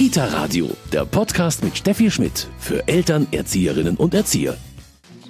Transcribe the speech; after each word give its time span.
Kita 0.00 0.24
Radio, 0.28 0.66
der 0.94 1.04
Podcast 1.04 1.62
mit 1.62 1.76
Steffi 1.76 2.10
Schmidt 2.10 2.48
für 2.58 2.88
Eltern, 2.88 3.26
Erzieherinnen 3.32 3.98
und 3.98 4.14
Erzieher. 4.14 4.56
St. 5.22 5.28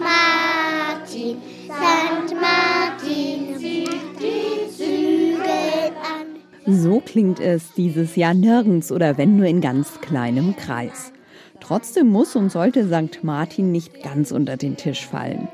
Martin, 0.00 1.36
St. 1.66 2.34
Martin, 2.40 3.58
zieht 3.58 3.90
die 4.18 4.74
Zügel 4.74 5.92
an. 6.02 6.38
So 6.66 7.00
klingt 7.00 7.38
es 7.38 7.74
dieses 7.76 8.16
Jahr 8.16 8.32
nirgends 8.32 8.90
oder 8.90 9.18
wenn 9.18 9.36
nur 9.36 9.44
in 9.44 9.60
ganz 9.60 10.00
kleinem 10.00 10.56
Kreis. 10.56 11.12
Trotzdem 11.60 12.06
muss 12.06 12.34
und 12.34 12.50
sollte 12.50 12.86
St. 12.86 13.22
Martin 13.22 13.72
nicht 13.72 14.02
ganz 14.02 14.32
unter 14.32 14.56
den 14.56 14.78
Tisch 14.78 15.04
fallen. 15.04 15.48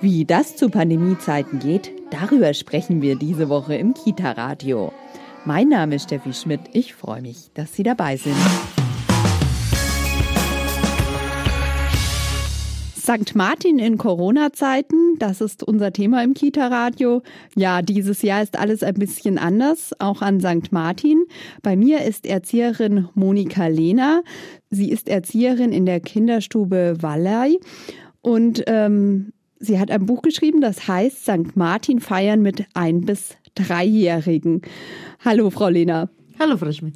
Wie 0.00 0.24
das 0.24 0.56
zu 0.56 0.70
Pandemiezeiten 0.70 1.60
geht, 1.60 1.92
darüber 2.10 2.52
sprechen 2.52 3.00
wir 3.00 3.14
diese 3.14 3.48
Woche 3.48 3.76
im 3.76 3.94
Kita-Radio. 3.94 4.92
Mein 5.46 5.68
Name 5.68 5.94
ist 5.94 6.06
Steffi 6.06 6.32
Schmidt. 6.32 6.62
Ich 6.72 6.92
freue 6.92 7.22
mich, 7.22 7.52
dass 7.54 7.72
Sie 7.72 7.84
dabei 7.84 8.16
sind. 8.16 8.34
St. 12.98 13.36
Martin 13.36 13.78
in 13.78 13.96
Corona-Zeiten, 13.96 15.16
das 15.20 15.40
ist 15.40 15.62
unser 15.62 15.92
Thema 15.92 16.24
im 16.24 16.34
Kita-Radio. 16.34 17.22
Ja, 17.54 17.80
dieses 17.80 18.22
Jahr 18.22 18.42
ist 18.42 18.58
alles 18.58 18.82
ein 18.82 18.94
bisschen 18.94 19.38
anders, 19.38 19.92
auch 20.00 20.20
an 20.20 20.40
St. 20.40 20.72
Martin. 20.72 21.24
Bei 21.62 21.76
mir 21.76 22.02
ist 22.02 22.26
Erzieherin 22.26 23.08
Monika 23.14 23.68
Lehner. 23.68 24.24
Sie 24.70 24.90
ist 24.90 25.08
Erzieherin 25.08 25.70
in 25.70 25.86
der 25.86 26.00
Kinderstube 26.00 26.96
Wallei 27.02 27.54
und 28.20 28.64
ähm, 28.66 29.32
sie 29.60 29.78
hat 29.78 29.92
ein 29.92 30.06
Buch 30.06 30.22
geschrieben, 30.22 30.60
das 30.60 30.88
heißt 30.88 31.22
St. 31.22 31.54
Martin 31.54 32.00
feiern 32.00 32.42
mit 32.42 32.64
ein 32.74 33.02
bis 33.02 33.36
dreijährigen. 33.56 34.62
Hallo, 35.24 35.50
Frau 35.50 35.68
Lehner. 35.68 36.08
Hallo, 36.38 36.56
Frau 36.56 36.70
Schmidt. 36.70 36.94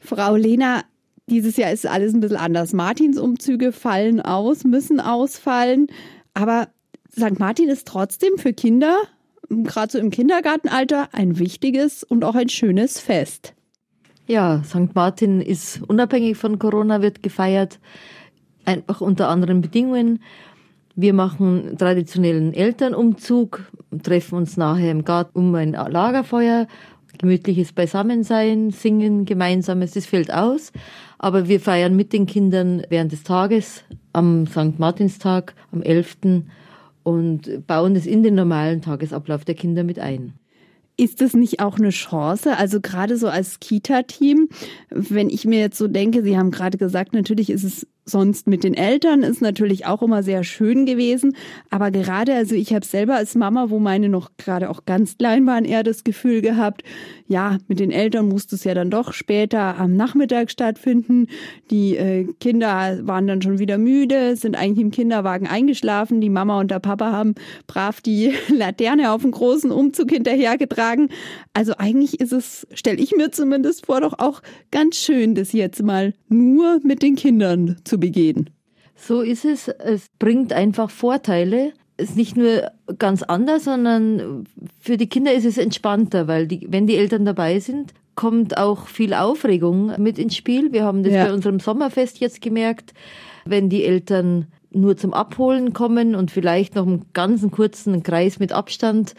Frau 0.00 0.36
Lehner, 0.36 0.84
dieses 1.26 1.56
Jahr 1.56 1.72
ist 1.72 1.86
alles 1.86 2.12
ein 2.12 2.20
bisschen 2.20 2.36
anders. 2.36 2.74
Martinsumzüge 2.74 3.72
fallen 3.72 4.20
aus, 4.20 4.64
müssen 4.64 5.00
ausfallen. 5.00 5.86
Aber 6.34 6.68
St. 7.12 7.38
Martin 7.38 7.68
ist 7.68 7.86
trotzdem 7.86 8.36
für 8.36 8.52
Kinder, 8.52 8.96
gerade 9.48 9.92
so 9.92 9.98
im 9.98 10.10
Kindergartenalter, 10.10 11.08
ein 11.12 11.38
wichtiges 11.38 12.02
und 12.02 12.24
auch 12.24 12.34
ein 12.34 12.48
schönes 12.48 12.98
Fest. 12.98 13.54
Ja, 14.26 14.62
St. 14.64 14.94
Martin 14.94 15.40
ist 15.40 15.80
unabhängig 15.86 16.36
von 16.36 16.58
Corona, 16.58 17.02
wird 17.02 17.22
gefeiert, 17.22 17.78
einfach 18.64 19.00
unter 19.00 19.28
anderen 19.28 19.60
Bedingungen. 19.60 20.20
Wir 20.94 21.14
machen 21.14 21.76
traditionellen 21.78 22.52
Elternumzug, 22.52 23.70
treffen 24.02 24.36
uns 24.36 24.56
nachher 24.56 24.90
im 24.90 25.04
Garten 25.04 25.38
um 25.38 25.54
ein 25.54 25.72
Lagerfeuer, 25.72 26.66
gemütliches 27.18 27.72
Beisammensein, 27.72 28.70
singen, 28.70 29.24
gemeinsames, 29.24 29.92
das 29.92 30.06
fällt 30.06 30.32
aus. 30.32 30.72
Aber 31.18 31.48
wir 31.48 31.60
feiern 31.60 31.96
mit 31.96 32.12
den 32.12 32.26
Kindern 32.26 32.82
während 32.88 33.12
des 33.12 33.22
Tages 33.22 33.84
am 34.12 34.46
St. 34.46 34.78
Martinstag, 34.78 35.54
am 35.70 35.82
11. 35.82 36.16
und 37.02 37.66
bauen 37.66 37.96
es 37.96 38.06
in 38.06 38.22
den 38.22 38.34
normalen 38.34 38.82
Tagesablauf 38.82 39.44
der 39.44 39.54
Kinder 39.54 39.84
mit 39.84 39.98
ein. 39.98 40.34
Ist 40.98 41.22
das 41.22 41.32
nicht 41.32 41.60
auch 41.60 41.78
eine 41.78 41.90
Chance? 41.90 42.56
Also 42.58 42.80
gerade 42.80 43.16
so 43.16 43.28
als 43.28 43.60
Kita-Team, 43.60 44.48
wenn 44.90 45.30
ich 45.30 45.46
mir 45.46 45.58
jetzt 45.58 45.78
so 45.78 45.88
denke, 45.88 46.22
Sie 46.22 46.36
haben 46.36 46.50
gerade 46.50 46.76
gesagt, 46.76 47.14
natürlich 47.14 47.48
ist 47.48 47.64
es 47.64 47.86
sonst 48.04 48.46
mit 48.46 48.64
den 48.64 48.74
Eltern 48.74 49.22
ist 49.22 49.40
natürlich 49.40 49.86
auch 49.86 50.02
immer 50.02 50.22
sehr 50.22 50.44
schön 50.44 50.86
gewesen. 50.86 51.36
Aber 51.70 51.90
gerade, 51.90 52.34
also 52.34 52.54
ich 52.54 52.74
habe 52.74 52.84
selber 52.84 53.14
als 53.14 53.34
Mama, 53.34 53.70
wo 53.70 53.78
meine 53.78 54.08
noch 54.08 54.30
gerade 54.38 54.70
auch 54.70 54.84
ganz 54.84 55.18
klein 55.18 55.46
waren, 55.46 55.64
eher 55.64 55.82
das 55.82 56.04
Gefühl 56.04 56.42
gehabt, 56.42 56.82
ja, 57.28 57.58
mit 57.66 57.80
den 57.80 57.90
Eltern 57.90 58.28
musste 58.28 58.56
es 58.56 58.64
ja 58.64 58.74
dann 58.74 58.90
doch 58.90 59.12
später 59.12 59.78
am 59.78 59.96
Nachmittag 59.96 60.50
stattfinden. 60.50 61.28
Die 61.70 61.96
äh, 61.96 62.26
Kinder 62.40 62.98
waren 63.06 63.26
dann 63.26 63.40
schon 63.40 63.58
wieder 63.58 63.78
müde, 63.78 64.36
sind 64.36 64.54
eigentlich 64.54 64.84
im 64.84 64.90
Kinderwagen 64.90 65.46
eingeschlafen. 65.46 66.20
Die 66.20 66.28
Mama 66.28 66.60
und 66.60 66.70
der 66.70 66.80
Papa 66.80 67.10
haben 67.12 67.34
brav 67.66 68.00
die 68.00 68.32
Laterne 68.48 69.12
auf 69.12 69.22
einen 69.22 69.32
großen 69.32 69.70
Umzug 69.70 70.10
hinterhergetragen. 70.10 71.08
Also 71.54 71.72
eigentlich 71.78 72.20
ist 72.20 72.32
es, 72.32 72.66
stelle 72.74 72.98
ich 72.98 73.16
mir 73.16 73.30
zumindest 73.30 73.86
vor, 73.86 74.00
doch 74.02 74.18
auch 74.18 74.42
ganz 74.70 74.96
schön, 74.96 75.34
das 75.34 75.52
jetzt 75.52 75.82
mal 75.82 76.12
nur 76.28 76.80
mit 76.82 77.02
den 77.02 77.16
Kindern 77.16 77.76
zu 77.84 77.91
begehen. 77.98 78.50
So 78.96 79.20
ist 79.20 79.44
es. 79.44 79.68
Es 79.68 80.06
bringt 80.18 80.52
einfach 80.52 80.90
Vorteile. 80.90 81.72
Es 81.96 82.10
ist 82.10 82.16
nicht 82.16 82.36
nur 82.36 82.70
ganz 82.98 83.22
anders, 83.22 83.64
sondern 83.64 84.44
für 84.78 84.96
die 84.96 85.08
Kinder 85.08 85.32
ist 85.32 85.44
es 85.44 85.58
entspannter, 85.58 86.26
weil 86.26 86.46
die, 86.46 86.66
wenn 86.70 86.86
die 86.86 86.96
Eltern 86.96 87.24
dabei 87.24 87.60
sind, 87.60 87.92
kommt 88.14 88.56
auch 88.56 88.86
viel 88.86 89.14
Aufregung 89.14 89.92
mit 89.98 90.18
ins 90.18 90.36
Spiel. 90.36 90.72
Wir 90.72 90.84
haben 90.84 91.02
das 91.02 91.12
ja. 91.12 91.24
bei 91.24 91.32
unserem 91.32 91.60
Sommerfest 91.60 92.20
jetzt 92.20 92.40
gemerkt. 92.40 92.92
Wenn 93.44 93.68
die 93.68 93.84
Eltern 93.84 94.46
nur 94.74 94.96
zum 94.96 95.12
Abholen 95.12 95.72
kommen 95.72 96.14
und 96.14 96.30
vielleicht 96.30 96.74
noch 96.74 96.86
einen 96.86 97.06
ganzen 97.12 97.50
kurzen 97.50 98.02
Kreis 98.02 98.38
mit 98.38 98.52
Abstand 98.52 99.14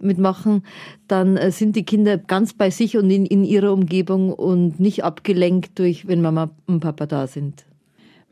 mitmachen, 0.00 0.64
dann 1.06 1.36
äh, 1.36 1.50
sind 1.50 1.76
die 1.76 1.84
Kinder 1.84 2.18
ganz 2.18 2.52
bei 2.52 2.70
sich 2.70 2.96
und 2.96 3.10
in, 3.10 3.24
in 3.26 3.44
ihrer 3.44 3.72
Umgebung 3.72 4.32
und 4.32 4.80
nicht 4.80 5.04
abgelenkt 5.04 5.78
durch, 5.78 6.06
wenn 6.06 6.20
Mama 6.20 6.50
und 6.66 6.80
Papa 6.80 7.06
da 7.06 7.26
sind. 7.26 7.64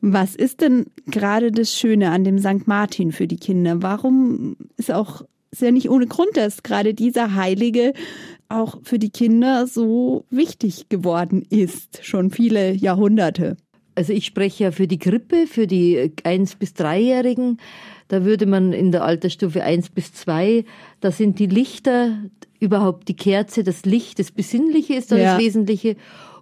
Was 0.00 0.34
ist 0.34 0.60
denn 0.60 0.86
gerade 1.06 1.50
das 1.50 1.72
Schöne 1.72 2.10
an 2.10 2.24
dem 2.24 2.38
St. 2.38 2.66
Martin 2.66 3.12
für 3.12 3.26
die 3.26 3.38
Kinder? 3.38 3.82
Warum 3.82 4.56
ist 4.76 4.92
auch 4.92 5.22
ist 5.52 5.62
ja 5.62 5.70
nicht 5.70 5.88
ohne 5.88 6.06
Grund, 6.06 6.36
dass 6.36 6.62
gerade 6.62 6.92
dieser 6.92 7.34
Heilige 7.34 7.94
auch 8.48 8.78
für 8.82 8.98
die 8.98 9.10
Kinder 9.10 9.66
so 9.66 10.24
wichtig 10.28 10.88
geworden 10.88 11.46
ist, 11.48 12.04
schon 12.04 12.30
viele 12.30 12.72
Jahrhunderte. 12.72 13.56
Also 13.94 14.12
ich 14.12 14.26
spreche 14.26 14.64
ja 14.64 14.70
für 14.72 14.86
die 14.86 14.98
Grippe, 14.98 15.46
für 15.46 15.66
die 15.66 16.12
1- 16.24 16.58
bis 16.58 16.72
3-Jährigen. 16.72 17.58
Da 18.08 18.24
würde 18.24 18.44
man 18.44 18.74
in 18.74 18.92
der 18.92 19.04
Altersstufe 19.04 19.62
1 19.62 19.88
bis 19.90 20.12
2, 20.12 20.64
da 21.00 21.10
sind 21.10 21.38
die 21.38 21.46
Lichter, 21.46 22.18
überhaupt 22.60 23.08
die 23.08 23.16
Kerze, 23.16 23.64
das 23.64 23.84
Licht, 23.86 24.18
das 24.18 24.30
Besinnliche 24.30 24.94
ist 24.94 25.10
da 25.10 25.16
ja. 25.16 25.32
das 25.32 25.42
Wesentliche. 25.42 25.96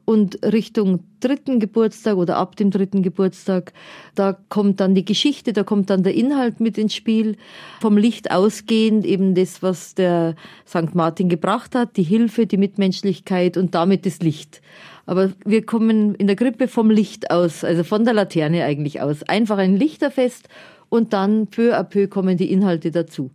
Und 0.05 0.45
Richtung 0.45 1.01
dritten 1.21 1.61
Geburtstag 1.61 2.17
oder 2.17 2.37
ab 2.37 2.57
dem 2.57 2.71
dritten 2.71 3.03
Geburtstag, 3.03 3.73
da 4.15 4.37
kommt 4.51 4.81
dann 4.81 4.95
die 4.95 5.05
Geschichte, 5.05 5.55
da 5.55 5.63
kommt 5.63 5.89
dann 5.89 6.03
der 6.03 6.15
Inhalt 6.15 6.61
mit 6.61 6.77
ins 6.77 6.95
Spiel. 6.95 7.37
Vom 7.81 7.97
Licht 7.97 8.31
ausgehend 8.31 9.07
eben 9.07 9.35
das, 9.35 9.63
was 9.63 9.95
der 9.95 10.35
St. 10.67 10.95
Martin 10.95 11.29
gebracht 11.29 11.75
hat, 11.75 11.97
die 11.97 12.03
Hilfe, 12.03 12.47
die 12.47 12.59
Mitmenschlichkeit 12.59 13.57
und 13.57 13.75
damit 13.75 14.05
das 14.05 14.21
Licht. 14.21 14.61
Aber 15.07 15.33
wir 15.45 15.65
kommen 15.65 16.15
in 16.15 16.27
der 16.27 16.37
Grippe 16.37 16.69
vom 16.69 16.91
Licht 16.91 17.31
aus, 17.31 17.65
also 17.65 17.85
von 17.85 18.05
der 18.05 18.15
Laterne 18.15 18.65
eigentlich 18.65 19.01
aus. 19.01 19.23
Einfach 19.23 19.59
ein 19.59 19.77
Lichterfest 19.77 20.49
und 20.89 21.13
dann 21.13 21.47
peu 21.47 21.77
à 21.77 21.83
peu 21.83 22.09
kommen 22.09 22.37
die 22.37 22.51
Inhalte 22.51 22.91
dazu. 22.91 23.31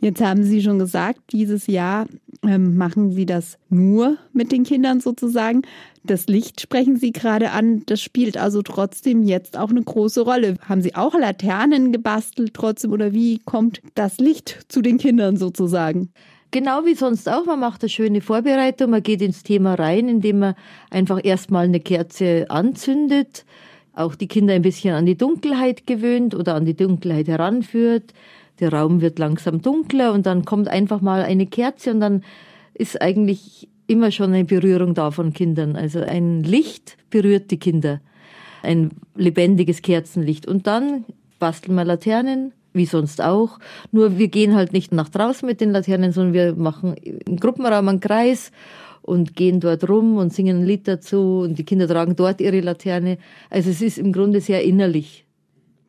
Jetzt 0.00 0.20
haben 0.20 0.42
Sie 0.42 0.60
schon 0.62 0.80
gesagt, 0.80 1.20
dieses 1.32 1.68
Jahr 1.68 2.06
ähm, 2.44 2.76
machen 2.76 3.12
Sie 3.12 3.26
das 3.26 3.58
nur 3.68 4.16
mit 4.32 4.52
den 4.52 4.64
Kindern 4.64 5.00
sozusagen. 5.00 5.62
Das 6.04 6.26
Licht 6.26 6.60
sprechen 6.60 6.96
Sie 6.96 7.12
gerade 7.12 7.52
an. 7.52 7.84
Das 7.86 8.00
spielt 8.00 8.36
also 8.36 8.62
trotzdem 8.62 9.22
jetzt 9.22 9.56
auch 9.56 9.70
eine 9.70 9.82
große 9.82 10.22
Rolle. 10.22 10.56
Haben 10.68 10.82
Sie 10.82 10.94
auch 10.94 11.14
Laternen 11.14 11.92
gebastelt 11.92 12.54
trotzdem 12.54 12.92
oder 12.92 13.12
wie 13.12 13.38
kommt 13.38 13.80
das 13.94 14.18
Licht 14.18 14.66
zu 14.68 14.82
den 14.82 14.98
Kindern 14.98 15.36
sozusagen? 15.36 16.10
Genau 16.50 16.84
wie 16.84 16.94
sonst 16.94 17.28
auch. 17.28 17.46
Man 17.46 17.60
macht 17.60 17.82
eine 17.82 17.88
schöne 17.88 18.20
Vorbereitung. 18.20 18.90
Man 18.90 19.02
geht 19.02 19.22
ins 19.22 19.42
Thema 19.42 19.74
rein, 19.74 20.08
indem 20.08 20.40
man 20.40 20.54
einfach 20.90 21.20
erstmal 21.22 21.64
eine 21.64 21.80
Kerze 21.80 22.46
anzündet, 22.50 23.44
auch 23.94 24.14
die 24.14 24.26
Kinder 24.26 24.54
ein 24.54 24.62
bisschen 24.62 24.94
an 24.94 25.06
die 25.06 25.16
Dunkelheit 25.16 25.86
gewöhnt 25.86 26.34
oder 26.34 26.54
an 26.54 26.64
die 26.64 26.74
Dunkelheit 26.74 27.28
heranführt 27.28 28.12
der 28.60 28.72
Raum 28.72 29.00
wird 29.00 29.18
langsam 29.18 29.62
dunkler 29.62 30.12
und 30.12 30.26
dann 30.26 30.44
kommt 30.44 30.68
einfach 30.68 31.00
mal 31.00 31.22
eine 31.22 31.46
Kerze 31.46 31.90
und 31.90 32.00
dann 32.00 32.22
ist 32.74 33.00
eigentlich 33.00 33.68
immer 33.86 34.10
schon 34.10 34.32
eine 34.32 34.44
Berührung 34.44 34.94
da 34.94 35.10
von 35.10 35.32
Kindern. 35.32 35.76
Also 35.76 36.00
ein 36.00 36.42
Licht 36.42 36.96
berührt 37.10 37.50
die 37.50 37.58
Kinder. 37.58 38.00
Ein 38.62 38.90
lebendiges 39.16 39.82
Kerzenlicht. 39.82 40.46
Und 40.46 40.66
dann 40.66 41.04
basteln 41.38 41.74
wir 41.74 41.84
Laternen, 41.84 42.52
wie 42.72 42.86
sonst 42.86 43.20
auch. 43.20 43.58
Nur 43.90 44.18
wir 44.18 44.28
gehen 44.28 44.54
halt 44.54 44.72
nicht 44.72 44.92
nach 44.92 45.08
draußen 45.08 45.46
mit 45.46 45.60
den 45.60 45.72
Laternen, 45.72 46.12
sondern 46.12 46.32
wir 46.32 46.54
machen 46.54 46.94
im 46.94 47.36
Gruppenraum 47.36 47.88
einen 47.88 48.00
Kreis 48.00 48.52
und 49.02 49.34
gehen 49.34 49.60
dort 49.60 49.88
rum 49.88 50.16
und 50.16 50.32
singen 50.32 50.60
ein 50.60 50.66
Lied 50.66 50.86
dazu 50.86 51.40
und 51.40 51.58
die 51.58 51.64
Kinder 51.64 51.88
tragen 51.88 52.16
dort 52.16 52.40
ihre 52.40 52.60
Laterne. 52.60 53.18
Also 53.50 53.70
es 53.70 53.82
ist 53.82 53.98
im 53.98 54.12
Grunde 54.12 54.40
sehr 54.40 54.62
innerlich. 54.62 55.26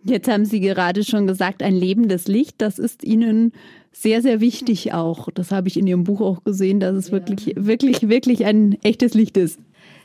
Jetzt 0.05 0.29
haben 0.29 0.45
Sie 0.45 0.59
gerade 0.59 1.03
schon 1.03 1.27
gesagt, 1.27 1.63
ein 1.63 1.75
lebendes 1.75 2.27
Licht, 2.27 2.55
das 2.57 2.77
ist 2.77 3.03
Ihnen 3.03 3.53
sehr, 3.91 4.21
sehr 4.21 4.41
wichtig 4.41 4.93
auch. 4.93 5.29
Das 5.33 5.51
habe 5.51 5.67
ich 5.67 5.77
in 5.77 5.87
Ihrem 5.87 6.03
Buch 6.03 6.19
auch 6.19 6.43
gesehen, 6.43 6.79
dass 6.79 6.95
es 6.95 7.07
ja. 7.07 7.13
wirklich, 7.13 7.53
wirklich, 7.55 8.09
wirklich 8.09 8.45
ein 8.45 8.77
echtes 8.83 9.13
Licht 9.13 9.37
ist. 9.37 9.59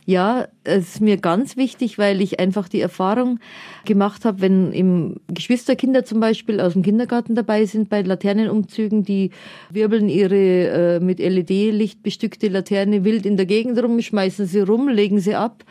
Ja, 0.06 0.49
es 0.65 0.95
ist 0.95 1.00
mir 1.03 1.19
ganz 1.19 1.59
wichtig, 1.59 1.99
weil 1.99 2.23
ich 2.23 2.41
einfach 2.41 2.69
die 2.69 2.81
Erfahrung 2.81 3.41
gemacht 3.85 4.25
habe, 4.25 4.41
wenn 4.41 4.73
im 4.73 5.17
Geschwisterkinder 5.29 6.03
zum 6.03 6.19
Beispiel 6.19 6.61
aus 6.61 6.73
dem 6.73 6.83
Kindergarten 6.83 7.35
dabei 7.35 7.67
sind 7.67 7.91
bei 7.91 8.00
Laternenumzügen, 8.00 9.05
die 9.05 9.33
wirbeln 9.69 10.09
ihre 10.09 10.97
äh, 10.97 11.00
mit 11.00 11.19
LED-Licht 11.19 12.03
bestückte 12.03 12.49
Laterne 12.49 13.05
wild 13.05 13.27
in 13.27 13.37
der 13.37 13.45
Gegend 13.45 13.83
rum, 13.83 14.00
schmeißen 14.00 14.47
sie 14.47 14.61
rum, 14.61 14.89
legen 14.89 15.21
sie 15.21 15.35
ab. 15.35 15.62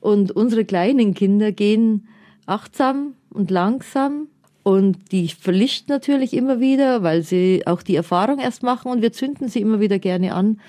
Und 0.00 0.30
unsere 0.30 0.64
kleinen 0.64 1.14
Kinder 1.14 1.50
gehen 1.50 2.06
achtsam 2.46 3.14
und 3.30 3.50
langsam 3.50 4.28
und 4.62 5.12
die 5.12 5.28
verlischt 5.28 5.88
natürlich 5.88 6.34
immer 6.34 6.60
wieder, 6.60 7.02
weil 7.02 7.22
sie 7.22 7.62
auch 7.66 7.82
die 7.82 7.96
Erfahrung 7.96 8.38
erst 8.38 8.62
machen 8.62 8.90
und 8.92 9.02
wir 9.02 9.12
zünden 9.12 9.48
sie 9.48 9.60
immer 9.60 9.80
wieder 9.80 9.98
gerne 9.98 10.34
an 10.34 10.60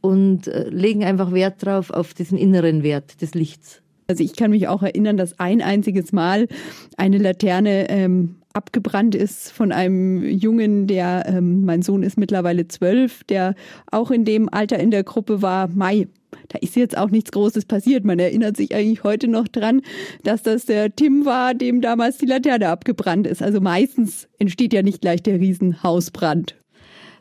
und 0.00 0.46
äh, 0.46 0.68
legen 0.68 1.04
einfach 1.04 1.32
Wert 1.32 1.64
drauf 1.64 1.90
auf 1.90 2.14
diesen 2.14 2.38
inneren 2.38 2.82
Wert 2.82 3.20
des 3.22 3.34
Lichts. 3.34 3.82
Also 4.06 4.22
ich 4.24 4.36
kann 4.36 4.52
mich 4.52 4.68
auch 4.68 4.82
erinnern, 4.82 5.16
dass 5.16 5.38
ein 5.38 5.60
einziges 5.60 6.12
Mal 6.12 6.48
eine 6.96 7.18
Laterne 7.18 7.90
ähm, 7.90 8.36
abgebrannt 8.54 9.14
ist 9.14 9.52
von 9.52 9.70
einem 9.70 10.24
Jungen, 10.24 10.86
der, 10.86 11.24
ähm, 11.26 11.64
mein 11.64 11.82
Sohn 11.82 12.02
ist 12.02 12.16
mittlerweile 12.16 12.68
zwölf, 12.68 13.22
der 13.24 13.54
auch 13.90 14.10
in 14.10 14.24
dem 14.24 14.48
Alter 14.52 14.78
in 14.78 14.90
der 14.90 15.04
Gruppe 15.04 15.42
war. 15.42 15.68
Mai, 15.68 16.08
da 16.48 16.58
ist 16.58 16.76
jetzt 16.76 16.96
auch 16.96 17.10
nichts 17.10 17.32
Großes 17.32 17.64
passiert. 17.64 18.04
Man 18.04 18.18
erinnert 18.18 18.56
sich 18.56 18.74
eigentlich 18.74 19.04
heute 19.04 19.28
noch 19.28 19.48
dran, 19.48 19.82
dass 20.24 20.42
das 20.42 20.66
der 20.66 20.94
Tim 20.94 21.24
war, 21.24 21.54
dem 21.54 21.80
damals 21.80 22.18
die 22.18 22.26
Laterne 22.26 22.68
abgebrannt 22.68 23.26
ist. 23.26 23.42
Also 23.42 23.60
meistens 23.60 24.28
entsteht 24.38 24.72
ja 24.72 24.82
nicht 24.82 25.00
gleich 25.00 25.22
der 25.22 25.40
Riesenhausbrand. 25.40 26.56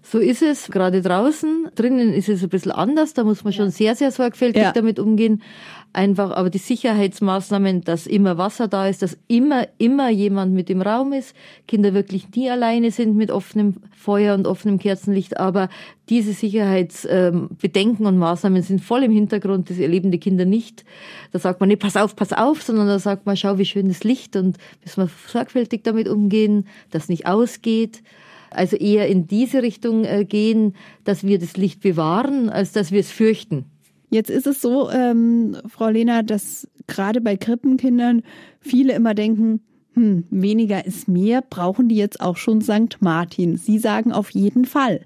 So 0.09 0.19
ist 0.19 0.41
es, 0.41 0.71
gerade 0.71 1.01
draußen. 1.01 1.67
Drinnen 1.75 2.13
ist 2.13 2.29
es 2.29 2.41
ein 2.41 2.47
bisschen 2.47 2.71
anders, 2.71 3.13
da 3.13 3.25
muss 3.25 3.43
man 3.43 3.51
schon 3.51 3.71
sehr, 3.71 3.93
sehr 3.93 4.11
sorgfältig 4.11 4.63
ja. 4.63 4.71
damit 4.71 4.99
umgehen. 4.99 5.43
Einfach, 5.91 6.31
aber 6.31 6.49
die 6.49 6.59
Sicherheitsmaßnahmen, 6.59 7.81
dass 7.81 8.07
immer 8.07 8.37
Wasser 8.37 8.69
da 8.69 8.87
ist, 8.87 9.01
dass 9.01 9.17
immer, 9.27 9.67
immer 9.79 10.09
jemand 10.09 10.53
mit 10.53 10.69
im 10.69 10.81
Raum 10.81 11.11
ist, 11.11 11.35
Kinder 11.67 11.93
wirklich 11.93 12.33
nie 12.35 12.49
alleine 12.49 12.91
sind 12.91 13.17
mit 13.17 13.31
offenem 13.31 13.75
Feuer 13.97 14.33
und 14.35 14.47
offenem 14.47 14.79
Kerzenlicht, 14.79 15.37
aber 15.37 15.67
diese 16.07 16.31
Sicherheitsbedenken 16.31 18.05
und 18.05 18.17
Maßnahmen 18.17 18.61
sind 18.61 18.81
voll 18.81 19.03
im 19.03 19.11
Hintergrund, 19.11 19.69
das 19.69 19.77
erleben 19.77 20.11
die 20.11 20.19
Kinder 20.19 20.45
nicht. 20.45 20.85
Da 21.33 21.39
sagt 21.39 21.59
man 21.59 21.67
nicht, 21.67 21.81
pass 21.81 21.97
auf, 21.97 22.15
pass 22.15 22.31
auf, 22.31 22.61
sondern 22.61 22.87
da 22.87 22.99
sagt 22.99 23.25
man, 23.25 23.35
schau, 23.35 23.57
wie 23.57 23.65
schön 23.65 23.89
das 23.89 24.05
Licht 24.05 24.37
und 24.37 24.57
müssen 24.85 25.03
wir 25.03 25.09
sorgfältig 25.27 25.83
damit 25.83 26.07
umgehen, 26.07 26.65
dass 26.91 27.09
nicht 27.09 27.25
ausgeht. 27.25 28.03
Also 28.49 28.75
eher 28.77 29.07
in 29.07 29.27
diese 29.27 29.61
Richtung 29.61 30.05
äh, 30.05 30.25
gehen, 30.25 30.75
dass 31.03 31.23
wir 31.23 31.39
das 31.39 31.57
Licht 31.57 31.81
bewahren, 31.81 32.49
als 32.49 32.71
dass 32.71 32.91
wir 32.91 32.99
es 32.99 33.11
fürchten. 33.11 33.65
Jetzt 34.09 34.29
ist 34.29 34.47
es 34.47 34.61
so, 34.61 34.89
ähm, 34.89 35.57
Frau 35.67 35.89
Lehner, 35.89 36.23
dass 36.23 36.67
gerade 36.87 37.19
bei 37.19 37.35
Krippenkindern 37.35 38.23
viele 38.61 38.93
immer 38.93 39.13
denken, 39.13 39.61
hm, 39.93 40.25
weniger 40.29 40.85
ist 40.85 41.07
mehr, 41.07 41.41
brauchen 41.41 41.89
die 41.89 41.95
jetzt 41.95 42.21
auch 42.21 42.37
schon 42.37 42.61
St. 42.61 42.97
Martin? 43.01 43.57
Sie 43.57 43.79
sagen 43.79 44.11
auf 44.11 44.29
jeden 44.29 44.65
Fall. 44.65 45.01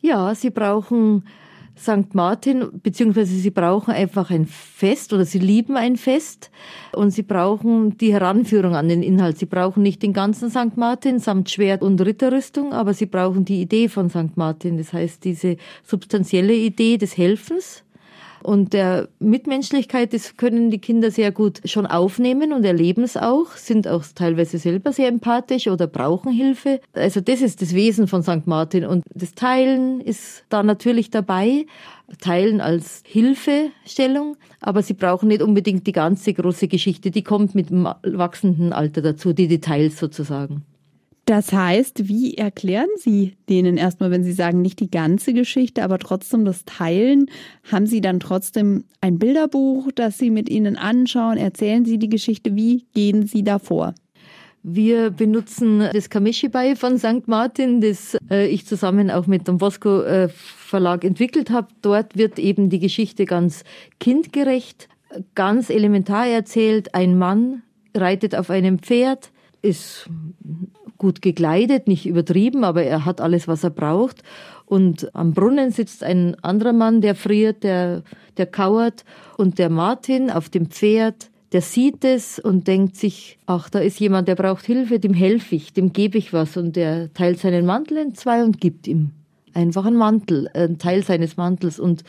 Ja, 0.00 0.34
sie 0.34 0.50
brauchen 0.50 1.24
St. 1.78 2.14
Martin, 2.14 2.80
beziehungsweise 2.82 3.34
sie 3.36 3.50
brauchen 3.50 3.92
einfach 3.92 4.30
ein 4.30 4.46
Fest 4.46 5.12
oder 5.12 5.24
sie 5.24 5.38
lieben 5.38 5.76
ein 5.76 5.96
Fest 5.96 6.50
und 6.92 7.10
sie 7.10 7.22
brauchen 7.22 7.98
die 7.98 8.12
Heranführung 8.12 8.74
an 8.74 8.88
den 8.88 9.02
Inhalt. 9.02 9.38
Sie 9.38 9.46
brauchen 9.46 9.82
nicht 9.82 10.02
den 10.02 10.12
ganzen 10.12 10.50
St. 10.50 10.76
Martin 10.76 11.18
samt 11.18 11.50
Schwert 11.50 11.82
und 11.82 12.00
Ritterrüstung, 12.00 12.72
aber 12.72 12.94
sie 12.94 13.06
brauchen 13.06 13.44
die 13.44 13.60
Idee 13.60 13.88
von 13.88 14.08
St. 14.08 14.36
Martin. 14.36 14.78
Das 14.78 14.92
heißt, 14.92 15.24
diese 15.24 15.56
substanzielle 15.82 16.54
Idee 16.54 16.96
des 16.96 17.16
Helfens 17.16 17.84
und 18.46 18.72
der 18.74 19.08
Mitmenschlichkeit, 19.18 20.12
das 20.12 20.36
können 20.36 20.70
die 20.70 20.78
Kinder 20.78 21.10
sehr 21.10 21.32
gut 21.32 21.60
schon 21.64 21.84
aufnehmen 21.84 22.52
und 22.52 22.64
erleben 22.64 23.02
es 23.02 23.16
auch, 23.16 23.50
sind 23.52 23.88
auch 23.88 24.04
teilweise 24.14 24.58
selber 24.58 24.92
sehr 24.92 25.08
empathisch 25.08 25.66
oder 25.66 25.88
brauchen 25.88 26.32
Hilfe. 26.32 26.80
Also 26.92 27.20
das 27.20 27.40
ist 27.42 27.60
das 27.60 27.74
Wesen 27.74 28.06
von 28.06 28.22
St. 28.22 28.46
Martin 28.46 28.86
und 28.86 29.02
das 29.12 29.34
Teilen 29.34 30.00
ist 30.00 30.44
da 30.48 30.62
natürlich 30.62 31.10
dabei. 31.10 31.66
Teilen 32.20 32.60
als 32.60 33.02
Hilfestellung, 33.04 34.36
aber 34.60 34.80
sie 34.82 34.94
brauchen 34.94 35.26
nicht 35.26 35.42
unbedingt 35.42 35.84
die 35.88 35.92
ganze 35.92 36.32
große 36.32 36.68
Geschichte, 36.68 37.10
die 37.10 37.24
kommt 37.24 37.56
mit 37.56 37.70
dem 37.70 37.88
wachsenden 38.04 38.72
Alter 38.72 39.02
dazu, 39.02 39.32
die 39.32 39.48
Details 39.48 39.98
sozusagen. 39.98 40.62
Das 41.26 41.52
heißt, 41.52 42.08
wie 42.08 42.34
erklären 42.34 42.88
Sie 42.96 43.36
denen 43.48 43.76
erstmal, 43.76 44.12
wenn 44.12 44.22
Sie 44.22 44.32
sagen, 44.32 44.62
nicht 44.62 44.78
die 44.78 44.90
ganze 44.90 45.34
Geschichte, 45.34 45.82
aber 45.82 45.98
trotzdem 45.98 46.44
das 46.44 46.64
Teilen? 46.64 47.26
Haben 47.70 47.86
Sie 47.86 48.00
dann 48.00 48.20
trotzdem 48.20 48.84
ein 49.00 49.18
Bilderbuch, 49.18 49.90
das 49.92 50.18
Sie 50.18 50.30
mit 50.30 50.48
Ihnen 50.48 50.76
anschauen? 50.76 51.36
Erzählen 51.36 51.84
Sie 51.84 51.98
die 51.98 52.08
Geschichte? 52.08 52.54
Wie 52.54 52.86
gehen 52.94 53.26
Sie 53.26 53.42
davor? 53.42 53.94
Wir 54.62 55.10
benutzen 55.10 55.88
das 55.92 56.10
Kamishibai 56.10 56.76
von 56.76 56.96
St. 56.96 57.26
Martin, 57.26 57.80
das 57.80 58.16
äh, 58.30 58.46
ich 58.46 58.64
zusammen 58.64 59.10
auch 59.10 59.26
mit 59.26 59.48
dem 59.48 59.58
Bosco 59.58 60.02
äh, 60.02 60.28
Verlag 60.28 61.02
entwickelt 61.04 61.50
habe. 61.50 61.68
Dort 61.82 62.16
wird 62.16 62.38
eben 62.38 62.70
die 62.70 62.80
Geschichte 62.80 63.24
ganz 63.24 63.64
kindgerecht, 63.98 64.88
ganz 65.34 65.70
elementar 65.70 66.28
erzählt. 66.28 66.94
Ein 66.94 67.18
Mann 67.18 67.62
reitet 67.96 68.36
auf 68.36 68.50
einem 68.50 68.78
Pferd, 68.78 69.30
ist 69.62 70.08
gut 70.98 71.22
gekleidet, 71.22 71.88
nicht 71.88 72.06
übertrieben, 72.06 72.64
aber 72.64 72.82
er 72.82 73.04
hat 73.04 73.20
alles, 73.20 73.48
was 73.48 73.64
er 73.64 73.70
braucht. 73.70 74.22
Und 74.64 75.14
am 75.14 75.32
Brunnen 75.32 75.70
sitzt 75.70 76.02
ein 76.02 76.36
anderer 76.42 76.72
Mann, 76.72 77.00
der 77.00 77.14
friert, 77.14 77.62
der, 77.62 78.02
der 78.36 78.46
kauert. 78.46 79.04
Und 79.36 79.58
der 79.58 79.70
Martin 79.70 80.30
auf 80.30 80.48
dem 80.48 80.66
Pferd, 80.66 81.30
der 81.52 81.60
sieht 81.60 82.04
es 82.04 82.38
und 82.38 82.66
denkt 82.66 82.96
sich, 82.96 83.38
ach, 83.46 83.70
da 83.70 83.78
ist 83.78 84.00
jemand, 84.00 84.26
der 84.28 84.34
braucht 84.34 84.66
Hilfe, 84.66 84.98
dem 84.98 85.14
helfe 85.14 85.54
ich, 85.54 85.72
dem 85.72 85.92
gebe 85.92 86.18
ich 86.18 86.32
was. 86.32 86.56
Und 86.56 86.76
der 86.76 87.12
teilt 87.14 87.38
seinen 87.38 87.66
Mantel 87.66 87.98
in 87.98 88.14
zwei 88.14 88.42
und 88.42 88.60
gibt 88.60 88.88
ihm 88.88 89.12
einfach 89.54 89.86
einen 89.86 89.96
Mantel, 89.96 90.48
einen 90.52 90.78
Teil 90.78 91.02
seines 91.02 91.36
Mantels. 91.36 91.78
Und 91.78 92.02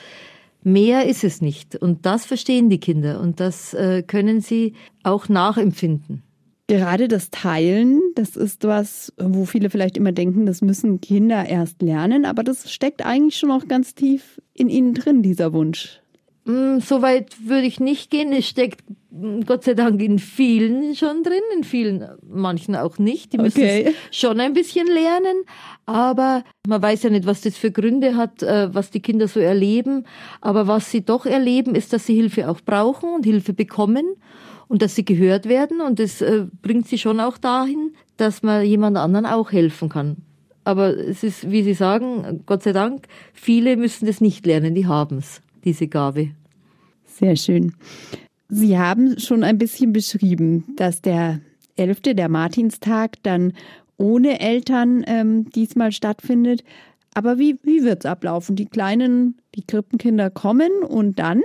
mehr 0.63 1.06
ist 1.06 1.24
es 1.24 1.42
nicht. 1.42 1.75
Und 1.75 2.06
das 2.06 2.25
verstehen 2.25 2.69
die 2.69 2.80
Kinder 2.80 3.22
und 3.22 3.39
das 3.39 3.74
äh, 3.74 4.04
können 4.04 4.42
sie 4.42 4.74
auch 5.04 5.30
nachempfinden. 5.30 6.24
Gerade 6.67 7.07
das 7.07 7.31
Teilen, 7.31 8.01
das 8.15 8.35
ist 8.35 8.65
was, 8.65 9.13
wo 9.17 9.45
viele 9.45 9.69
vielleicht 9.69 9.95
immer 9.95 10.11
denken, 10.11 10.45
das 10.45 10.61
müssen 10.61 10.99
Kinder 10.99 11.45
erst 11.45 11.81
lernen, 11.81 12.25
aber 12.25 12.43
das 12.43 12.71
steckt 12.71 13.05
eigentlich 13.05 13.37
schon 13.37 13.51
auch 13.51 13.69
ganz 13.69 13.95
tief 13.95 14.41
in 14.53 14.67
ihnen 14.67 14.93
drin, 14.93 15.23
dieser 15.23 15.53
Wunsch. 15.53 16.01
Mm, 16.47 16.79
so 16.79 17.01
weit 17.01 17.35
würde 17.45 17.67
ich 17.67 17.79
nicht 17.81 18.09
gehen. 18.09 18.31
Es 18.31 18.47
steckt 18.47 18.83
mm, 19.11 19.41
Gott 19.45 19.65
sei 19.65 19.73
Dank 19.73 20.01
in 20.01 20.17
vielen 20.17 20.95
schon 20.95 21.21
drin, 21.23 21.41
in 21.55 21.65
vielen, 21.65 22.05
manchen 22.25 22.75
auch 22.75 22.97
nicht. 22.99 23.33
Die 23.33 23.37
müssen 23.37 23.61
okay. 23.61 23.93
schon 24.11 24.39
ein 24.39 24.53
bisschen 24.53 24.87
lernen. 24.87 25.43
Aber 25.85 26.45
man 26.65 26.81
weiß 26.81 27.03
ja 27.03 27.09
nicht, 27.09 27.25
was 27.25 27.41
das 27.41 27.57
für 27.57 27.71
Gründe 27.71 28.15
hat, 28.15 28.43
äh, 28.43 28.73
was 28.73 28.91
die 28.91 29.01
Kinder 29.01 29.27
so 29.27 29.41
erleben. 29.41 30.05
Aber 30.39 30.67
was 30.67 30.89
sie 30.89 31.03
doch 31.03 31.25
erleben, 31.25 31.75
ist, 31.75 31.91
dass 31.91 32.05
sie 32.05 32.15
Hilfe 32.15 32.50
auch 32.50 32.62
brauchen 32.62 33.13
und 33.13 33.25
Hilfe 33.25 33.51
bekommen 33.53 34.15
und 34.67 34.81
dass 34.81 34.95
sie 34.95 35.05
gehört 35.05 35.47
werden 35.47 35.81
und 35.81 36.00
das 36.00 36.21
äh, 36.21 36.45
bringt 36.62 36.88
sie 36.88 36.97
schon 36.97 37.19
auch 37.19 37.38
dahin, 37.38 37.93
dass 38.17 38.43
man 38.43 38.65
jemand 38.65 38.97
anderen 38.97 39.25
auch 39.25 39.51
helfen 39.51 39.89
kann. 39.89 40.17
Aber 40.63 40.97
es 40.97 41.24
ist, 41.24 41.50
wie 41.50 41.63
Sie 41.63 41.74
sagen, 41.74 42.43
Gott 42.45 42.63
sei 42.63 42.74
Dank, 42.74 43.07
viele 43.31 43.77
müssen 43.77 44.05
das 44.05 44.19
nicht 44.19 44.45
lernen, 44.45 44.75
die 44.75 44.86
haben 44.86 45.19
es, 45.19 45.41
diese 45.63 45.88
Gabe. 45.88 46.31
Sehr 47.05 47.38
schön. 47.38 47.74
Sie 48.50 48.77
haben 48.77 49.17
schon 49.17 49.45
ein 49.45 49.57
bisschen 49.57 49.93
beschrieben, 49.93 50.65
dass 50.75 51.01
der 51.01 51.39
11., 51.77 52.01
der 52.15 52.27
Martinstag, 52.27 53.13
dann 53.24 53.53
ohne 53.97 54.39
Eltern 54.39 55.03
ähm, 55.07 55.50
diesmal 55.51 55.91
stattfindet. 55.91 56.63
Aber 57.13 57.39
wie, 57.39 57.55
wie 57.63 57.83
wird 57.83 58.03
es 58.03 58.05
ablaufen? 58.05 58.55
Die 58.55 58.65
kleinen, 58.65 59.38
die 59.55 59.65
Krippenkinder 59.65 60.29
kommen 60.29 60.71
und 60.88 61.17
dann? 61.17 61.41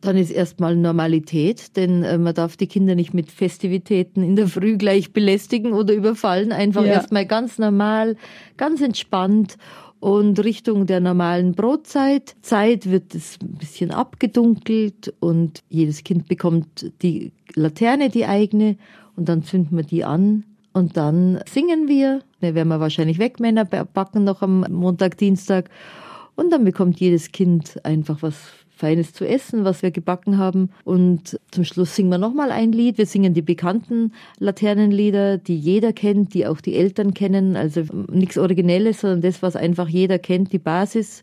Dann 0.00 0.16
ist 0.16 0.30
erstmal 0.30 0.76
Normalität, 0.76 1.76
denn 1.76 2.02
äh, 2.02 2.18
man 2.18 2.34
darf 2.34 2.56
die 2.56 2.66
Kinder 2.66 2.94
nicht 2.94 3.14
mit 3.14 3.30
Festivitäten 3.30 4.22
in 4.22 4.36
der 4.36 4.48
Früh 4.48 4.76
gleich 4.76 5.12
belästigen 5.12 5.72
oder 5.72 5.94
überfallen. 5.94 6.52
Einfach 6.52 6.84
ja. 6.84 6.92
erstmal 6.92 7.26
ganz 7.26 7.58
normal, 7.58 8.16
ganz 8.56 8.80
entspannt 8.80 9.56
und 10.00 10.42
Richtung 10.42 10.86
der 10.86 11.00
normalen 11.00 11.52
Brotzeit. 11.52 12.34
Zeit 12.40 12.90
wird 12.90 13.14
es 13.14 13.38
ein 13.42 13.58
bisschen 13.58 13.90
abgedunkelt 13.90 15.12
und 15.20 15.62
jedes 15.68 16.02
Kind 16.04 16.26
bekommt 16.26 16.90
die 17.02 17.32
Laterne, 17.54 18.08
die 18.08 18.24
eigene, 18.24 18.76
und 19.16 19.28
dann 19.28 19.42
zünden 19.42 19.76
wir 19.76 19.84
die 19.84 20.04
an. 20.04 20.44
Und 20.72 20.96
dann 20.96 21.40
singen 21.50 21.88
wir. 21.88 22.22
Ne, 22.40 22.54
werden 22.54 22.68
wir 22.68 22.80
wahrscheinlich 22.80 23.18
weg, 23.18 23.40
Männer 23.40 23.64
backen 23.66 24.24
noch 24.24 24.40
am 24.40 24.64
Montag, 24.70 25.18
Dienstag. 25.18 25.68
Und 26.36 26.50
dann 26.50 26.64
bekommt 26.64 27.00
jedes 27.00 27.32
Kind 27.32 27.84
einfach 27.84 28.22
was 28.22 28.36
Feines 28.80 29.12
zu 29.12 29.26
essen, 29.28 29.64
was 29.64 29.82
wir 29.82 29.90
gebacken 29.90 30.38
haben. 30.38 30.70
Und 30.84 31.38
zum 31.50 31.64
Schluss 31.64 31.94
singen 31.94 32.10
wir 32.10 32.18
nochmal 32.18 32.50
ein 32.50 32.72
Lied. 32.72 32.98
Wir 32.98 33.06
singen 33.06 33.34
die 33.34 33.42
bekannten 33.42 34.12
Laternenlieder, 34.38 35.38
die 35.38 35.56
jeder 35.56 35.92
kennt, 35.92 36.32
die 36.34 36.46
auch 36.46 36.60
die 36.60 36.74
Eltern 36.74 37.12
kennen. 37.14 37.56
Also 37.56 37.82
nichts 38.10 38.38
Originelles, 38.38 39.02
sondern 39.02 39.20
das, 39.20 39.42
was 39.42 39.54
einfach 39.54 39.88
jeder 39.88 40.18
kennt, 40.18 40.52
die 40.52 40.58
Basis. 40.58 41.22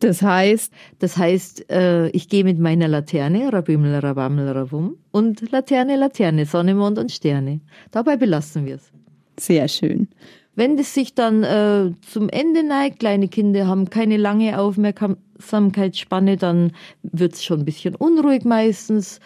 Das 0.00 0.22
heißt, 0.22 0.72
Das 0.98 1.16
heißt, 1.16 1.70
äh, 1.70 2.08
ich 2.10 2.28
gehe 2.28 2.44
mit 2.44 2.58
meiner 2.58 2.88
Laterne, 2.88 3.52
Rabimmel, 3.52 3.94
Rabammel, 3.98 4.48
Rabum, 4.48 4.96
und 5.10 5.50
Laterne, 5.50 5.96
Laterne, 5.96 6.46
Sonne, 6.46 6.74
Mond 6.74 6.98
und 6.98 7.10
Sterne. 7.12 7.60
Dabei 7.90 8.16
belassen 8.16 8.66
wir 8.66 8.76
es. 8.76 8.90
sehr 9.38 9.68
schön. 9.68 10.08
Wenn 10.54 10.78
es 10.78 10.94
sich 10.94 11.14
dann 11.14 11.42
äh, 11.44 11.92
zum 12.10 12.28
Ende 12.28 12.62
neigt, 12.64 13.00
kleine 13.00 13.28
Kinder 13.28 13.66
haben 13.66 13.88
keine 13.88 14.16
lange 14.16 14.58
Aufmerksamkeitsspanne, 14.58 16.36
dann 16.36 16.72
wird 17.02 17.34
es 17.34 17.44
schon 17.44 17.60
ein 17.60 17.64
bisschen 17.64 17.94
unruhig 17.94 18.44
meistens. 18.44 19.20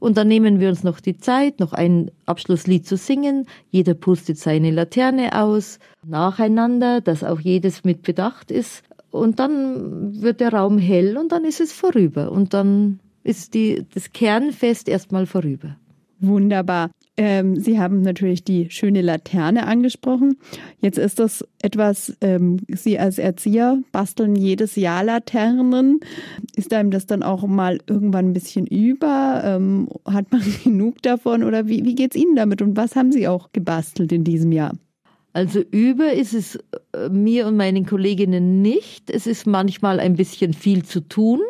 Und 0.00 0.16
dann 0.16 0.28
nehmen 0.28 0.60
wir 0.60 0.70
uns 0.70 0.82
noch 0.82 0.98
die 0.98 1.18
Zeit, 1.18 1.60
noch 1.60 1.74
ein 1.74 2.10
Abschlusslied 2.24 2.86
zu 2.86 2.96
singen. 2.96 3.46
Jeder 3.70 3.92
pustet 3.92 4.38
seine 4.38 4.70
Laterne 4.70 5.38
aus, 5.38 5.78
nacheinander, 6.06 7.02
dass 7.02 7.22
auch 7.22 7.38
jedes 7.38 7.84
mit 7.84 8.02
Bedacht 8.02 8.50
ist. 8.50 8.82
Und 9.10 9.38
dann 9.38 10.22
wird 10.22 10.40
der 10.40 10.54
Raum 10.54 10.78
hell 10.78 11.18
und 11.18 11.32
dann 11.32 11.44
ist 11.44 11.60
es 11.60 11.72
vorüber. 11.72 12.32
Und 12.32 12.54
dann 12.54 13.00
ist 13.22 13.52
die, 13.52 13.84
das 13.92 14.12
Kernfest 14.12 14.88
erstmal 14.88 15.26
vorüber. 15.26 15.76
Wunderbar. 16.20 16.90
Ähm, 17.16 17.56
Sie 17.56 17.78
haben 17.78 18.02
natürlich 18.02 18.44
die 18.44 18.70
schöne 18.70 19.02
Laterne 19.02 19.66
angesprochen. 19.66 20.38
Jetzt 20.80 20.98
ist 20.98 21.18
das 21.18 21.44
etwas, 21.60 22.16
ähm, 22.20 22.58
Sie 22.68 22.98
als 22.98 23.18
Erzieher 23.18 23.78
basteln 23.92 24.36
jedes 24.36 24.76
Jahr 24.76 25.04
Laternen. 25.04 26.00
Ist 26.56 26.72
einem 26.72 26.90
das 26.90 27.06
dann 27.06 27.22
auch 27.22 27.46
mal 27.46 27.78
irgendwann 27.86 28.26
ein 28.26 28.32
bisschen 28.32 28.66
über? 28.66 29.42
Ähm, 29.44 29.88
hat 30.06 30.32
man 30.32 30.42
genug 30.64 31.02
davon 31.02 31.42
oder 31.42 31.66
wie, 31.66 31.84
wie 31.84 31.94
geht 31.94 32.14
es 32.14 32.20
Ihnen 32.20 32.36
damit 32.36 32.62
und 32.62 32.76
was 32.76 32.96
haben 32.96 33.12
Sie 33.12 33.28
auch 33.28 33.50
gebastelt 33.52 34.12
in 34.12 34.24
diesem 34.24 34.52
Jahr? 34.52 34.72
Also 35.32 35.60
über 35.60 36.12
ist 36.12 36.34
es 36.34 36.58
äh, 36.92 37.08
mir 37.08 37.46
und 37.46 37.56
meinen 37.56 37.86
Kolleginnen 37.86 38.62
nicht. 38.62 39.10
Es 39.10 39.26
ist 39.26 39.46
manchmal 39.46 40.00
ein 40.00 40.16
bisschen 40.16 40.54
viel 40.54 40.84
zu 40.84 41.00
tun, 41.00 41.40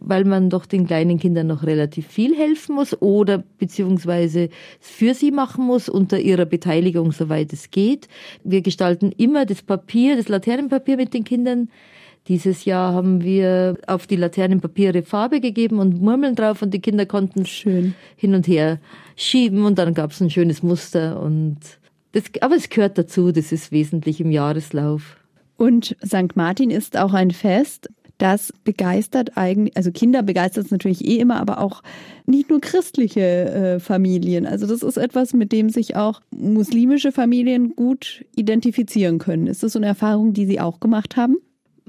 weil 0.00 0.24
man 0.24 0.50
doch 0.50 0.66
den 0.66 0.86
kleinen 0.86 1.18
Kindern 1.18 1.48
noch 1.48 1.64
relativ 1.64 2.06
viel 2.06 2.36
helfen 2.36 2.74
muss 2.74 3.00
oder 3.02 3.42
beziehungsweise 3.58 4.48
für 4.80 5.14
sie 5.14 5.30
machen 5.30 5.64
muss 5.64 5.88
unter 5.88 6.20
ihrer 6.20 6.44
Beteiligung, 6.44 7.12
soweit 7.12 7.52
es 7.52 7.70
geht. 7.70 8.08
Wir 8.44 8.62
gestalten 8.62 9.12
immer 9.16 9.44
das 9.44 9.62
Papier, 9.62 10.16
das 10.16 10.28
Laternenpapier 10.28 10.96
mit 10.96 11.14
den 11.14 11.24
Kindern. 11.24 11.68
Dieses 12.28 12.64
Jahr 12.64 12.92
haben 12.92 13.22
wir 13.22 13.78
auf 13.86 14.06
die 14.06 14.16
Laternenpapiere 14.16 15.02
Farbe 15.02 15.40
gegeben 15.40 15.78
und 15.78 16.00
Murmeln 16.00 16.34
drauf 16.34 16.60
und 16.62 16.74
die 16.74 16.80
Kinder 16.80 17.06
konnten 17.06 17.46
Schön. 17.46 17.94
hin 18.16 18.34
und 18.34 18.46
her 18.46 18.78
schieben 19.16 19.64
und 19.64 19.78
dann 19.78 19.94
gab 19.94 20.12
es 20.12 20.20
ein 20.20 20.30
schönes 20.30 20.62
Muster 20.62 21.20
und 21.20 21.58
das, 22.12 22.24
aber 22.40 22.56
es 22.56 22.68
gehört 22.68 22.98
dazu, 22.98 23.32
das 23.32 23.52
ist 23.52 23.72
wesentlich 23.72 24.20
im 24.20 24.30
Jahreslauf. 24.30 25.16
Und 25.56 25.96
St. 26.04 26.36
Martin 26.36 26.70
ist 26.70 26.96
auch 26.96 27.12
ein 27.12 27.32
Fest, 27.32 27.90
das 28.18 28.52
begeistert 28.64 29.36
eigentlich, 29.36 29.76
also 29.76 29.90
Kinder 29.92 30.22
begeistert 30.22 30.66
es 30.66 30.70
natürlich 30.70 31.04
eh 31.04 31.16
immer, 31.16 31.40
aber 31.40 31.60
auch 31.60 31.82
nicht 32.26 32.50
nur 32.50 32.60
christliche 32.60 33.20
äh, 33.20 33.80
Familien. 33.80 34.44
Also 34.44 34.66
das 34.66 34.82
ist 34.82 34.96
etwas, 34.96 35.32
mit 35.32 35.52
dem 35.52 35.70
sich 35.70 35.96
auch 35.96 36.20
muslimische 36.30 37.12
Familien 37.12 37.74
gut 37.74 38.24
identifizieren 38.36 39.18
können. 39.18 39.46
Ist 39.46 39.62
das 39.62 39.72
so 39.72 39.78
eine 39.78 39.86
Erfahrung, 39.86 40.32
die 40.32 40.46
Sie 40.46 40.60
auch 40.60 40.80
gemacht 40.80 41.16
haben? 41.16 41.36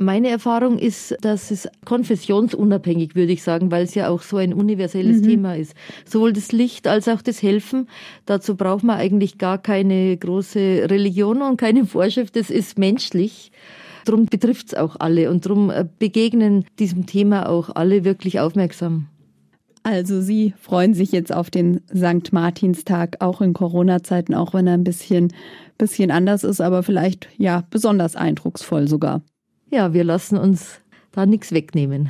Meine 0.01 0.29
Erfahrung 0.29 0.79
ist, 0.79 1.17
dass 1.19 1.51
es 1.51 1.67
konfessionsunabhängig, 1.83 3.15
würde 3.15 3.33
ich 3.33 3.43
sagen, 3.43 3.69
weil 3.69 3.83
es 3.83 3.95
ja 3.95 4.07
auch 4.07 4.21
so 4.21 4.37
ein 4.37 4.53
universelles 4.53 5.21
Thema 5.21 5.57
ist. 5.57 5.73
Sowohl 6.05 6.31
das 6.31 6.53
Licht 6.53 6.87
als 6.87 7.09
auch 7.09 7.21
das 7.21 7.43
Helfen. 7.43 7.89
Dazu 8.25 8.55
braucht 8.55 8.85
man 8.85 8.97
eigentlich 8.97 9.37
gar 9.39 9.57
keine 9.57 10.15
große 10.15 10.87
Religion 10.89 11.41
und 11.41 11.57
keine 11.57 11.85
Vorschrift. 11.85 12.37
Das 12.37 12.49
ist 12.49 12.79
menschlich. 12.79 13.51
Drum 14.05 14.25
betrifft 14.25 14.67
es 14.67 14.73
auch 14.73 14.95
alle 14.99 15.29
und 15.29 15.45
drum 15.45 15.69
äh, 15.69 15.85
begegnen 15.99 16.65
diesem 16.79 17.05
Thema 17.05 17.49
auch 17.49 17.69
alle 17.75 18.03
wirklich 18.03 18.39
aufmerksam. 18.39 19.07
Also 19.83 20.21
Sie 20.21 20.53
freuen 20.59 20.93
sich 20.93 21.11
jetzt 21.11 21.33
auf 21.33 21.49
den 21.49 21.81
St. 21.95 22.33
Martinstag, 22.33 23.17
auch 23.19 23.41
in 23.41 23.53
Corona-Zeiten, 23.53 24.35
auch 24.35 24.53
wenn 24.53 24.67
er 24.67 24.73
ein 24.73 24.83
bisschen, 24.83 25.33
bisschen 25.77 26.11
anders 26.11 26.43
ist, 26.43 26.61
aber 26.61 26.83
vielleicht 26.83 27.27
ja 27.37 27.63
besonders 27.69 28.15
eindrucksvoll 28.15 28.87
sogar. 28.87 29.21
Ja, 29.71 29.93
wir 29.93 30.03
lassen 30.03 30.37
uns 30.37 30.81
da 31.11 31.25
nichts 31.25 31.51
wegnehmen. 31.51 32.09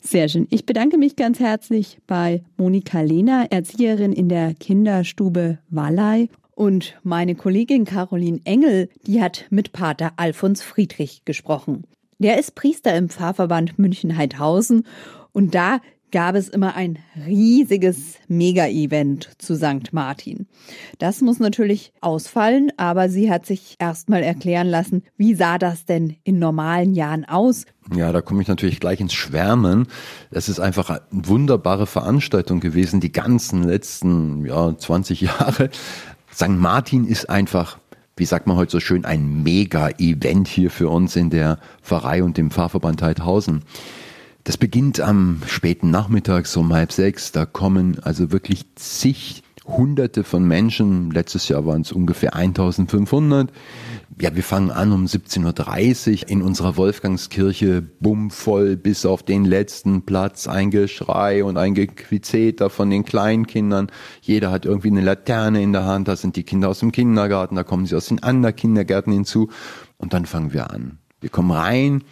Sehr 0.00 0.28
schön. 0.28 0.46
Ich 0.50 0.64
bedanke 0.64 0.96
mich 0.96 1.16
ganz 1.16 1.40
herzlich 1.40 1.98
bei 2.06 2.42
Monika 2.56 3.00
Lehner, 3.00 3.48
Erzieherin 3.50 4.12
in 4.12 4.28
der 4.28 4.54
Kinderstube 4.54 5.58
Wallei. 5.68 6.28
Und 6.58 6.96
meine 7.04 7.36
Kollegin 7.36 7.84
Caroline 7.84 8.40
Engel, 8.42 8.88
die 9.06 9.22
hat 9.22 9.44
mit 9.48 9.70
Pater 9.70 10.14
Alfons 10.16 10.60
Friedrich 10.60 11.24
gesprochen. 11.24 11.84
Der 12.18 12.36
ist 12.36 12.56
Priester 12.56 12.96
im 12.96 13.08
Pfarrverband 13.08 13.78
München-Heidhausen 13.78 14.84
und 15.30 15.54
da 15.54 15.78
gab 16.10 16.34
es 16.34 16.48
immer 16.48 16.74
ein 16.74 16.98
riesiges 17.28 18.16
Mega-Event 18.26 19.30
zu 19.38 19.54
St. 19.54 19.92
Martin. 19.92 20.48
Das 20.98 21.20
muss 21.20 21.38
natürlich 21.38 21.92
ausfallen, 22.00 22.72
aber 22.76 23.08
sie 23.08 23.30
hat 23.30 23.46
sich 23.46 23.76
erstmal 23.78 24.24
erklären 24.24 24.66
lassen, 24.66 25.04
wie 25.16 25.34
sah 25.34 25.58
das 25.58 25.84
denn 25.84 26.16
in 26.24 26.40
normalen 26.40 26.92
Jahren 26.92 27.24
aus? 27.24 27.66
Ja, 27.94 28.10
da 28.10 28.20
komme 28.20 28.42
ich 28.42 28.48
natürlich 28.48 28.80
gleich 28.80 28.98
ins 28.98 29.14
Schwärmen. 29.14 29.86
Es 30.32 30.48
ist 30.48 30.58
einfach 30.58 30.90
eine 30.90 31.02
wunderbare 31.12 31.86
Veranstaltung 31.86 32.58
gewesen, 32.58 32.98
die 32.98 33.12
ganzen 33.12 33.62
letzten 33.62 34.44
ja, 34.44 34.76
20 34.76 35.20
Jahre. 35.20 35.70
St. 36.32 36.48
Martin 36.50 37.06
ist 37.06 37.28
einfach, 37.30 37.78
wie 38.16 38.24
sagt 38.24 38.46
man 38.46 38.56
heute 38.56 38.72
so 38.72 38.80
schön, 38.80 39.04
ein 39.04 39.42
Mega-Event 39.42 40.48
hier 40.48 40.70
für 40.70 40.88
uns 40.88 41.16
in 41.16 41.30
der 41.30 41.58
Pfarrei 41.82 42.22
und 42.22 42.36
dem 42.36 42.50
Pfarrverband 42.50 43.02
Heidhausen. 43.02 43.62
Das 44.44 44.56
beginnt 44.56 45.00
am 45.00 45.42
späten 45.46 45.90
Nachmittag, 45.90 46.46
so 46.46 46.60
um 46.60 46.72
halb 46.72 46.92
sechs. 46.92 47.32
Da 47.32 47.44
kommen 47.44 47.98
also 48.00 48.32
wirklich 48.32 48.64
zig 48.76 49.42
Hunderte 49.68 50.24
von 50.24 50.44
Menschen. 50.44 51.10
Letztes 51.10 51.48
Jahr 51.48 51.66
waren 51.66 51.82
es 51.82 51.92
ungefähr 51.92 52.34
1500. 52.34 53.52
Ja, 54.20 54.34
wir 54.34 54.42
fangen 54.42 54.70
an 54.70 54.92
um 54.92 55.04
17.30 55.04 56.22
Uhr 56.22 56.30
in 56.30 56.42
unserer 56.42 56.76
Wolfgangskirche, 56.76 57.82
bummvoll 57.82 58.76
bis 58.76 59.06
auf 59.06 59.22
den 59.22 59.44
letzten 59.44 60.02
Platz, 60.02 60.48
ein 60.48 60.70
Geschrei 60.70 61.44
und 61.44 61.56
ein 61.56 61.74
Gequizeter 61.74 62.70
von 62.70 62.90
den 62.90 63.04
Kleinkindern. 63.04 63.92
Jeder 64.22 64.50
hat 64.50 64.64
irgendwie 64.64 64.88
eine 64.88 65.02
Laterne 65.02 65.62
in 65.62 65.72
der 65.72 65.84
Hand, 65.84 66.08
da 66.08 66.16
sind 66.16 66.36
die 66.36 66.42
Kinder 66.42 66.68
aus 66.68 66.80
dem 66.80 66.90
Kindergarten, 66.90 67.54
da 67.54 67.62
kommen 67.62 67.86
sie 67.86 67.94
aus 67.94 68.06
den 68.06 68.22
anderen 68.22 68.56
Kindergärten 68.56 69.12
hinzu 69.12 69.50
und 69.98 70.14
dann 70.14 70.26
fangen 70.26 70.52
wir 70.52 70.70
an. 70.72 70.98
Wir 71.20 71.30
kommen 71.30 71.50
rein, 71.50 72.02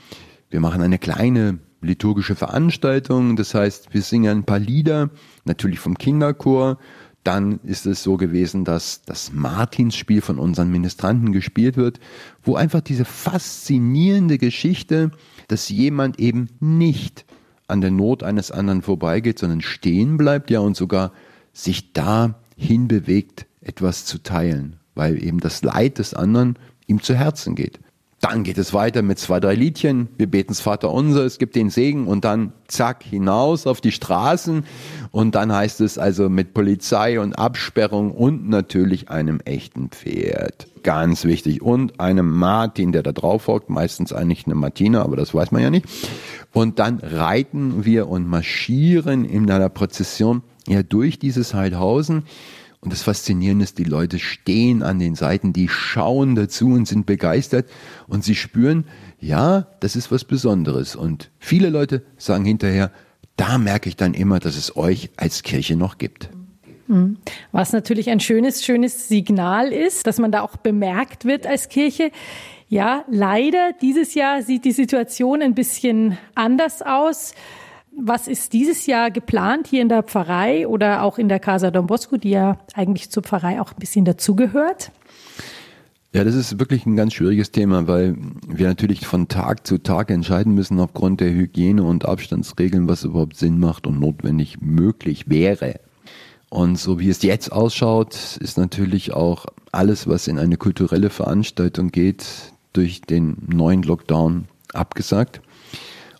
wir 0.50 0.60
machen 0.60 0.82
eine 0.82 0.98
kleine 0.98 1.58
liturgische 1.80 2.34
Veranstaltung, 2.34 3.36
das 3.36 3.54
heißt, 3.54 3.94
wir 3.94 4.02
singen 4.02 4.38
ein 4.38 4.44
paar 4.44 4.58
Lieder, 4.58 5.10
natürlich 5.44 5.78
vom 5.78 5.96
Kinderchor, 5.96 6.78
dann 7.26 7.60
ist 7.64 7.86
es 7.86 8.02
so 8.02 8.16
gewesen, 8.16 8.64
dass 8.64 9.02
das 9.02 9.32
Martinsspiel 9.32 10.20
von 10.20 10.38
unseren 10.38 10.70
Ministranten 10.70 11.32
gespielt 11.32 11.76
wird, 11.76 11.98
wo 12.42 12.54
einfach 12.54 12.80
diese 12.80 13.04
faszinierende 13.04 14.38
Geschichte, 14.38 15.10
dass 15.48 15.68
jemand 15.68 16.20
eben 16.20 16.48
nicht 16.60 17.24
an 17.68 17.80
der 17.80 17.90
Not 17.90 18.22
eines 18.22 18.50
anderen 18.50 18.82
vorbeigeht, 18.82 19.38
sondern 19.38 19.60
stehen 19.60 20.16
bleibt, 20.16 20.50
ja, 20.50 20.60
und 20.60 20.76
sogar 20.76 21.12
sich 21.52 21.92
da 21.92 22.38
hinbewegt, 22.56 23.46
etwas 23.60 24.04
zu 24.04 24.18
teilen, 24.18 24.76
weil 24.94 25.22
eben 25.22 25.40
das 25.40 25.62
Leid 25.62 25.98
des 25.98 26.14
anderen 26.14 26.56
ihm 26.86 27.02
zu 27.02 27.14
Herzen 27.14 27.56
geht. 27.56 27.80
Dann 28.20 28.44
geht 28.44 28.56
es 28.56 28.72
weiter 28.72 29.02
mit 29.02 29.18
zwei, 29.18 29.40
drei 29.40 29.54
Liedchen. 29.54 30.08
Wir 30.16 30.26
beten 30.26 30.48
das 30.48 30.60
Vater 30.60 30.90
unser, 30.90 31.24
es 31.24 31.38
gibt 31.38 31.54
den 31.54 31.68
Segen 31.68 32.06
und 32.06 32.24
dann 32.24 32.52
zack 32.66 33.02
hinaus 33.02 33.66
auf 33.66 33.82
die 33.82 33.92
Straßen. 33.92 34.64
Und 35.10 35.34
dann 35.34 35.52
heißt 35.52 35.82
es 35.82 35.98
also 35.98 36.30
mit 36.30 36.54
Polizei 36.54 37.20
und 37.20 37.34
Absperrung 37.34 38.10
und 38.12 38.48
natürlich 38.48 39.10
einem 39.10 39.40
echten 39.44 39.90
Pferd. 39.90 40.66
Ganz 40.82 41.24
wichtig. 41.24 41.60
Und 41.60 42.00
einem 42.00 42.30
Martin, 42.30 42.92
der 42.92 43.02
da 43.02 43.12
drauf 43.12 43.48
hockt. 43.48 43.68
Meistens 43.68 44.14
eigentlich 44.14 44.46
eine 44.46 44.54
Martina, 44.54 45.02
aber 45.02 45.16
das 45.16 45.34
weiß 45.34 45.52
man 45.52 45.62
ja 45.62 45.70
nicht. 45.70 45.86
Und 46.52 46.78
dann 46.78 47.00
reiten 47.00 47.84
wir 47.84 48.08
und 48.08 48.26
marschieren 48.26 49.26
in 49.26 49.50
einer 49.50 49.68
Prozession 49.68 50.42
ja 50.66 50.82
durch 50.82 51.18
dieses 51.18 51.52
Heidhausen. 51.52 52.22
Und 52.80 52.92
das 52.92 53.02
Faszinierende 53.02 53.64
ist, 53.64 53.78
die 53.78 53.84
Leute 53.84 54.18
stehen 54.18 54.82
an 54.82 54.98
den 54.98 55.14
Seiten, 55.14 55.52
die 55.52 55.68
schauen 55.68 56.34
dazu 56.34 56.68
und 56.68 56.86
sind 56.86 57.06
begeistert 57.06 57.68
und 58.06 58.22
sie 58.22 58.34
spüren, 58.34 58.84
ja, 59.18 59.66
das 59.80 59.96
ist 59.96 60.12
was 60.12 60.24
Besonderes. 60.24 60.94
Und 60.94 61.30
viele 61.38 61.70
Leute 61.70 62.02
sagen 62.16 62.44
hinterher, 62.44 62.92
da 63.36 63.58
merke 63.58 63.88
ich 63.88 63.96
dann 63.96 64.14
immer, 64.14 64.38
dass 64.38 64.56
es 64.56 64.76
euch 64.76 65.10
als 65.16 65.42
Kirche 65.42 65.76
noch 65.76 65.98
gibt. 65.98 66.30
Was 67.50 67.72
natürlich 67.72 68.10
ein 68.10 68.20
schönes, 68.20 68.64
schönes 68.64 69.08
Signal 69.08 69.72
ist, 69.72 70.06
dass 70.06 70.18
man 70.18 70.30
da 70.30 70.42
auch 70.42 70.56
bemerkt 70.56 71.24
wird 71.24 71.46
als 71.46 71.68
Kirche. 71.68 72.12
Ja, 72.68 73.04
leider, 73.10 73.72
dieses 73.80 74.14
Jahr 74.14 74.42
sieht 74.42 74.64
die 74.64 74.72
Situation 74.72 75.42
ein 75.42 75.54
bisschen 75.54 76.16
anders 76.34 76.82
aus. 76.82 77.34
Was 77.98 78.28
ist 78.28 78.52
dieses 78.52 78.86
Jahr 78.86 79.10
geplant 79.10 79.68
hier 79.68 79.80
in 79.80 79.88
der 79.88 80.02
Pfarrei 80.02 80.68
oder 80.68 81.02
auch 81.02 81.16
in 81.16 81.28
der 81.28 81.40
Casa 81.40 81.70
Don 81.70 81.86
Bosco, 81.86 82.18
die 82.18 82.30
ja 82.30 82.58
eigentlich 82.74 83.10
zur 83.10 83.22
Pfarrei 83.22 83.60
auch 83.60 83.72
ein 83.72 83.78
bisschen 83.78 84.04
dazugehört? 84.04 84.92
Ja, 86.12 86.24
das 86.24 86.34
ist 86.34 86.58
wirklich 86.58 86.86
ein 86.86 86.96
ganz 86.96 87.14
schwieriges 87.14 87.52
Thema, 87.52 87.88
weil 87.88 88.16
wir 88.46 88.68
natürlich 88.68 89.06
von 89.06 89.28
Tag 89.28 89.66
zu 89.66 89.78
Tag 89.78 90.10
entscheiden 90.10 90.54
müssen 90.54 90.78
aufgrund 90.78 91.20
der 91.20 91.30
Hygiene- 91.30 91.82
und 91.82 92.06
Abstandsregeln, 92.06 92.88
was 92.88 93.04
überhaupt 93.04 93.36
Sinn 93.36 93.58
macht 93.58 93.86
und 93.86 93.98
notwendig 93.98 94.60
möglich 94.60 95.28
wäre. 95.28 95.80
Und 96.50 96.78
so 96.78 97.00
wie 97.00 97.08
es 97.08 97.22
jetzt 97.22 97.50
ausschaut, 97.50 98.38
ist 98.40 98.56
natürlich 98.56 99.14
auch 99.14 99.46
alles, 99.72 100.06
was 100.06 100.28
in 100.28 100.38
eine 100.38 100.56
kulturelle 100.56 101.10
Veranstaltung 101.10 101.90
geht, 101.90 102.26
durch 102.72 103.00
den 103.00 103.36
neuen 103.48 103.82
Lockdown 103.82 104.48
abgesagt. 104.72 105.40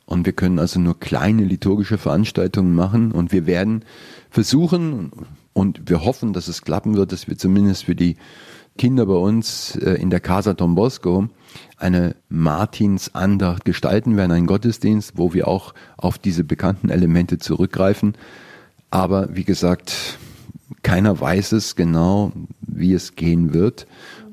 Und 0.06 0.24
wir 0.24 0.32
können 0.32 0.58
also 0.58 0.78
nur 0.80 0.98
kleine 0.98 1.42
liturgische 1.42 1.98
Veranstaltungen 1.98 2.74
machen 2.74 3.12
und 3.12 3.32
wir 3.32 3.46
werden 3.46 3.84
versuchen 4.30 5.10
und 5.52 5.90
wir 5.90 6.04
hoffen, 6.04 6.32
dass 6.32 6.48
es 6.48 6.62
klappen 6.62 6.96
wird, 6.96 7.12
dass 7.12 7.28
wir 7.28 7.36
zumindest 7.36 7.84
für 7.84 7.96
die 7.96 8.16
Kinder 8.78 9.06
bei 9.06 9.14
uns 9.14 9.74
äh, 9.76 9.94
in 9.94 10.10
der 10.10 10.20
Casa 10.20 10.54
Don 10.54 10.74
Bosco 10.74 11.28
eine 11.76 12.14
Martinsandacht 12.28 13.64
gestalten 13.64 14.16
werden, 14.16 14.32
einen 14.32 14.46
Gottesdienst, 14.46 15.14
wo 15.16 15.34
wir 15.34 15.48
auch 15.48 15.74
auf 15.96 16.18
diese 16.18 16.44
bekannten 16.44 16.90
Elemente 16.90 17.38
zurückgreifen. 17.38 18.14
Aber 18.90 19.34
wie 19.34 19.44
gesagt, 19.44 20.18
keiner 20.82 21.20
weiß 21.20 21.52
es 21.52 21.74
genau, 21.74 22.32
wie 22.60 22.92
es 22.92 23.16
gehen 23.16 23.52
wird. 23.54 23.86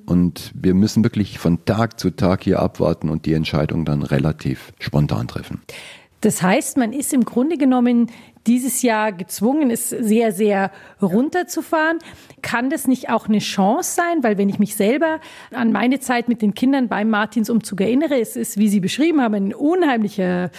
Und 0.06 0.52
wir 0.54 0.74
müssen 0.74 1.04
wirklich 1.04 1.40
von 1.40 1.66
Tag 1.66 2.00
zu 2.00 2.12
Tag 2.12 2.44
hier 2.44 2.60
abwarten 2.60 3.10
und 3.10 3.26
die 3.26 3.34
Entscheidung 3.34 3.86
dann 3.86 4.04
relativ 4.04 4.74
spontan 4.80 5.28
treffen. 5.28 5.62
Das 6.24 6.42
heißt, 6.42 6.78
man 6.78 6.94
ist 6.94 7.14
im 7.14 7.26
Grunde 7.26 7.58
genommen 7.58 8.10
dieses 8.48 8.82
Jahr 8.82 9.12
gezwungen, 9.12 9.70
es 9.72 9.90
sehr, 9.90 10.32
sehr 10.32 10.72
runterzufahren. 11.02 12.00
Kann 12.42 12.70
das 12.70 12.88
nicht 12.88 13.10
auch 13.10 13.28
eine 13.28 13.40
Chance 13.40 13.96
sein? 13.96 14.24
Weil 14.24 14.38
wenn 14.38 14.48
ich 14.48 14.58
mich 14.58 14.76
selber 14.76 15.20
an 15.52 15.74
meine 15.74 16.00
Zeit 16.00 16.30
mit 16.30 16.42
den 16.42 16.54
Kindern 16.54 16.88
beim 16.88 17.10
Martinsumzug 17.10 17.82
erinnere, 17.82 18.20
es 18.22 18.38
ist, 18.38 18.58
wie 18.58 18.70
Sie 18.70 18.80
beschrieben 18.80 19.22
haben, 19.22 19.34
ein 19.34 19.54
unheimlicher 19.54 20.50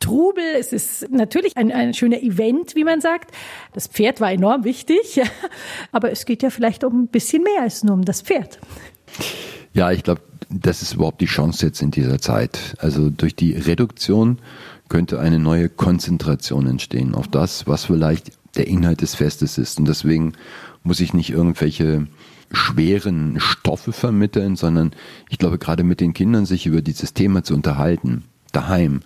Trubel. 0.00 0.44
Es 0.58 0.72
ist 0.72 1.10
natürlich 1.10 1.56
ein, 1.56 1.70
ein 1.70 1.94
schöner 1.94 2.20
Event, 2.20 2.74
wie 2.74 2.84
man 2.84 3.00
sagt. 3.00 3.30
Das 3.72 3.86
Pferd 3.86 4.20
war 4.20 4.32
enorm 4.32 4.64
wichtig, 4.64 5.20
aber 5.92 6.10
es 6.10 6.26
geht 6.26 6.42
ja 6.42 6.50
vielleicht 6.50 6.82
um 6.82 7.04
ein 7.04 7.08
bisschen 7.08 7.44
mehr 7.44 7.62
als 7.62 7.84
nur 7.84 7.94
um 7.94 8.04
das 8.04 8.22
Pferd. 8.22 8.58
Ja, 9.74 9.90
ich 9.90 10.02
glaube, 10.02 10.20
das 10.50 10.82
ist 10.82 10.94
überhaupt 10.94 11.20
die 11.20 11.26
Chance 11.26 11.66
jetzt 11.66 11.82
in 11.82 11.90
dieser 11.90 12.20
Zeit. 12.20 12.76
Also 12.78 13.10
durch 13.10 13.34
die 13.34 13.52
Reduktion 13.52 14.38
könnte 14.88 15.18
eine 15.18 15.38
neue 15.38 15.68
Konzentration 15.68 16.66
entstehen 16.66 17.14
auf 17.14 17.28
das, 17.28 17.66
was 17.66 17.86
vielleicht 17.86 18.32
der 18.56 18.66
Inhalt 18.66 19.00
des 19.00 19.14
Festes 19.14 19.56
ist. 19.56 19.78
Und 19.78 19.88
deswegen 19.88 20.34
muss 20.82 21.00
ich 21.00 21.14
nicht 21.14 21.30
irgendwelche 21.30 22.06
schweren 22.50 23.40
Stoffe 23.40 23.92
vermitteln, 23.92 24.56
sondern 24.56 24.92
ich 25.30 25.38
glaube, 25.38 25.58
gerade 25.58 25.84
mit 25.84 26.00
den 26.00 26.12
Kindern 26.12 26.44
sich 26.44 26.66
über 26.66 26.82
dieses 26.82 27.14
Thema 27.14 27.42
zu 27.42 27.54
unterhalten, 27.54 28.24
daheim 28.52 29.00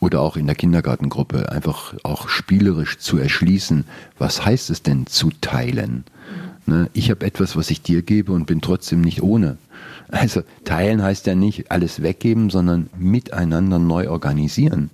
oder 0.00 0.20
auch 0.20 0.36
in 0.36 0.46
der 0.46 0.56
Kindergartengruppe, 0.56 1.50
einfach 1.50 1.94
auch 2.02 2.28
spielerisch 2.28 2.98
zu 2.98 3.18
erschließen, 3.18 3.84
was 4.18 4.44
heißt 4.44 4.70
es 4.70 4.82
denn 4.82 5.06
zu 5.06 5.30
teilen? 5.40 6.04
Ne? 6.68 6.90
Ich 6.92 7.10
habe 7.10 7.24
etwas, 7.24 7.56
was 7.56 7.70
ich 7.70 7.80
dir 7.80 8.02
gebe 8.02 8.32
und 8.32 8.46
bin 8.46 8.60
trotzdem 8.60 9.00
nicht 9.00 9.22
ohne. 9.22 9.56
Also 10.10 10.42
teilen 10.64 11.02
heißt 11.02 11.26
ja 11.26 11.34
nicht 11.34 11.70
alles 11.70 12.02
weggeben, 12.02 12.50
sondern 12.50 12.88
miteinander 12.98 13.78
neu 13.78 14.08
organisieren. 14.10 14.90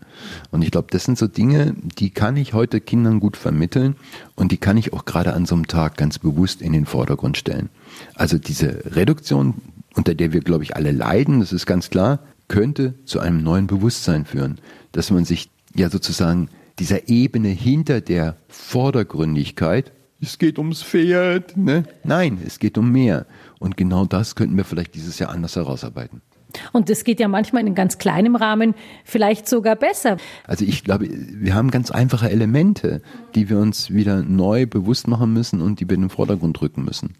Und 0.51 0.63
ich 0.63 0.71
glaube, 0.71 0.89
das 0.91 1.05
sind 1.05 1.19
so 1.19 1.27
Dinge, 1.27 1.75
die 1.99 2.11
kann 2.11 2.37
ich 2.37 2.53
heute 2.53 2.81
Kindern 2.81 3.21
gut 3.21 3.37
vermitteln 3.37 3.97
und 4.35 4.53
die 4.53 4.57
kann 4.57 4.77
ich 4.77 4.93
auch 4.93 5.05
gerade 5.05 5.35
an 5.35 5.47
so 5.47 5.55
einem 5.55 5.67
Tag 5.67 5.97
ganz 5.97 6.19
bewusst 6.19 6.63
in 6.63 6.73
den 6.73 6.87
Vordergrund 6.87 7.37
stellen. 7.37 7.71
Also 8.15 8.39
diese 8.39 8.97
Reduktion, 8.97 9.55
unter 9.95 10.15
der 10.15 10.33
wir, 10.33 10.41
glaube 10.41 10.65
ich, 10.65 10.77
alle 10.77 10.93
leiden, 10.93 11.41
das 11.41 11.53
ist 11.53 11.67
ganz 11.67 11.91
klar, 11.91 12.21
könnte 12.49 12.95
zu 13.05 13.21
einem 13.21 13.43
neuen 13.43 13.67
Bewusstsein 13.67 14.25
führen, 14.25 14.59
dass 14.93 15.11
man 15.11 15.25
sich 15.25 15.51
ja 15.75 15.91
sozusagen 15.91 16.49
dieser 16.79 17.09
Ebene 17.09 17.49
hinter 17.49 18.01
der 18.01 18.37
Vordergründigkeit 18.49 19.93
es 20.25 20.39
geht 20.39 20.59
ums 20.59 20.83
Pferd. 20.83 21.57
Ne? 21.57 21.85
Nein, 22.03 22.39
es 22.45 22.59
geht 22.59 22.79
um 22.79 22.91
mehr. 22.91 23.27
Und 23.59 23.77
genau 23.77 24.05
das 24.05 24.35
könnten 24.35 24.57
wir 24.57 24.65
vielleicht 24.65 24.95
dieses 24.95 25.19
Jahr 25.19 25.31
anders 25.31 25.57
herausarbeiten. 25.57 26.23
Und 26.73 26.89
das 26.89 27.05
geht 27.05 27.21
ja 27.21 27.29
manchmal 27.29 27.67
in 27.67 27.75
ganz 27.75 27.99
kleinem 27.99 28.37
Rahmen 28.37 28.75
vielleicht 29.05 29.49
sogar 29.49 29.77
besser. 29.77 30.19
Also 30.47 30.65
ich 30.65 30.85
glaube, 30.85 31.09
wir 31.11 31.55
haben 31.55 31.71
ganz 31.71 31.91
einfache 31.91 32.31
Elemente, 32.31 33.03
die 33.35 33.49
wir 33.49 33.59
uns 33.59 33.91
wieder 33.91 34.23
neu 34.23 34.67
bewusst 34.67 35.09
machen 35.09 35.33
müssen 35.33 35.61
und 35.61 35.81
die 35.81 35.89
wir 35.89 35.95
in 35.95 36.03
den 36.03 36.11
Vordergrund 36.11 36.61
rücken 36.63 36.85
müssen. 36.85 37.15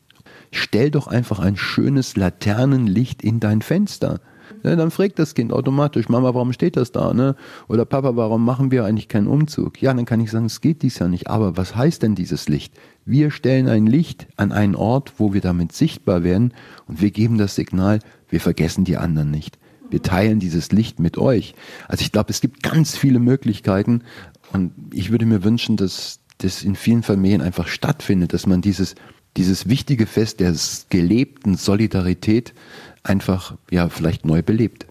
Stell 0.53 0.91
doch 0.91 1.09
einfach 1.09 1.41
ein 1.41 1.57
schönes 1.57 2.17
Laternenlicht 2.17 3.23
in 3.23 3.41
dein 3.41 3.61
Fenster. 3.61 4.21
Ja, 4.63 4.77
dann 4.77 4.91
fragt 4.91 5.19
das 5.19 5.35
Kind 5.35 5.53
automatisch, 5.53 6.09
Mama, 6.09 6.35
warum 6.35 6.53
steht 6.53 6.77
das 6.77 6.93
da? 6.93 7.15
Ne? 7.15 7.37
Oder 7.69 7.85
Papa, 7.85 8.17
warum 8.17 8.45
machen 8.45 8.71
wir 8.71 8.85
eigentlich 8.85 9.09
keinen 9.09 9.27
Umzug? 9.27 9.81
Ja, 9.83 9.93
dann 9.93 10.05
kann 10.05 10.21
ich 10.21 10.31
sagen, 10.31 10.47
es 10.47 10.61
geht 10.61 10.83
dies 10.83 10.99
ja 10.99 11.09
nicht. 11.09 11.29
Aber 11.29 11.57
was 11.57 11.77
heißt 11.77 12.03
denn 12.03 12.15
dieses 12.15 12.49
Licht? 12.49 12.75
Wir 13.05 13.31
stellen 13.31 13.69
ein 13.69 13.87
Licht 13.87 14.27
an 14.37 14.53
einen 14.53 14.75
Ort, 14.75 15.15
wo 15.19 15.35
wir 15.35 15.41
damit 15.41 15.73
sichtbar 15.73 16.23
werden 16.25 16.55
und 16.87 17.01
wir 17.01 17.11
geben 17.11 17.39
das 17.39 17.55
Signal, 17.55 17.99
wir 18.29 18.41
vergessen 18.41 18.85
die 18.85 18.97
anderen 18.97 19.31
nicht. 19.31 19.59
Wir 19.91 20.03
teilen 20.03 20.41
dieses 20.41 20.73
Licht 20.73 20.99
mit 20.99 21.19
euch. 21.19 21.55
Also 21.89 22.03
ich 22.03 22.13
glaube, 22.13 22.31
es 22.31 22.41
gibt 22.41 22.63
ganz 22.63 22.97
viele 22.97 23.19
Möglichkeiten 23.19 24.03
und 24.53 24.73
ich 24.93 25.11
würde 25.11 25.27
mir 25.27 25.45
wünschen, 25.45 25.77
dass 25.77 26.21
das 26.39 26.63
in 26.63 26.75
vielen 26.75 27.03
Familien 27.03 27.41
einfach 27.41 27.69
stattfindet, 27.69 28.33
dass 28.33 28.47
man 28.47 28.61
dieses, 28.61 28.95
dieses 29.37 29.69
wichtige 29.69 30.07
Fest 30.07 30.41
der 30.41 30.55
gelebten 30.91 31.57
Solidarität 31.57 32.55
einfach 33.05 33.57
ja 33.71 33.89
vielleicht 33.89 34.25
neu 34.25 34.43
belebt. 34.43 34.87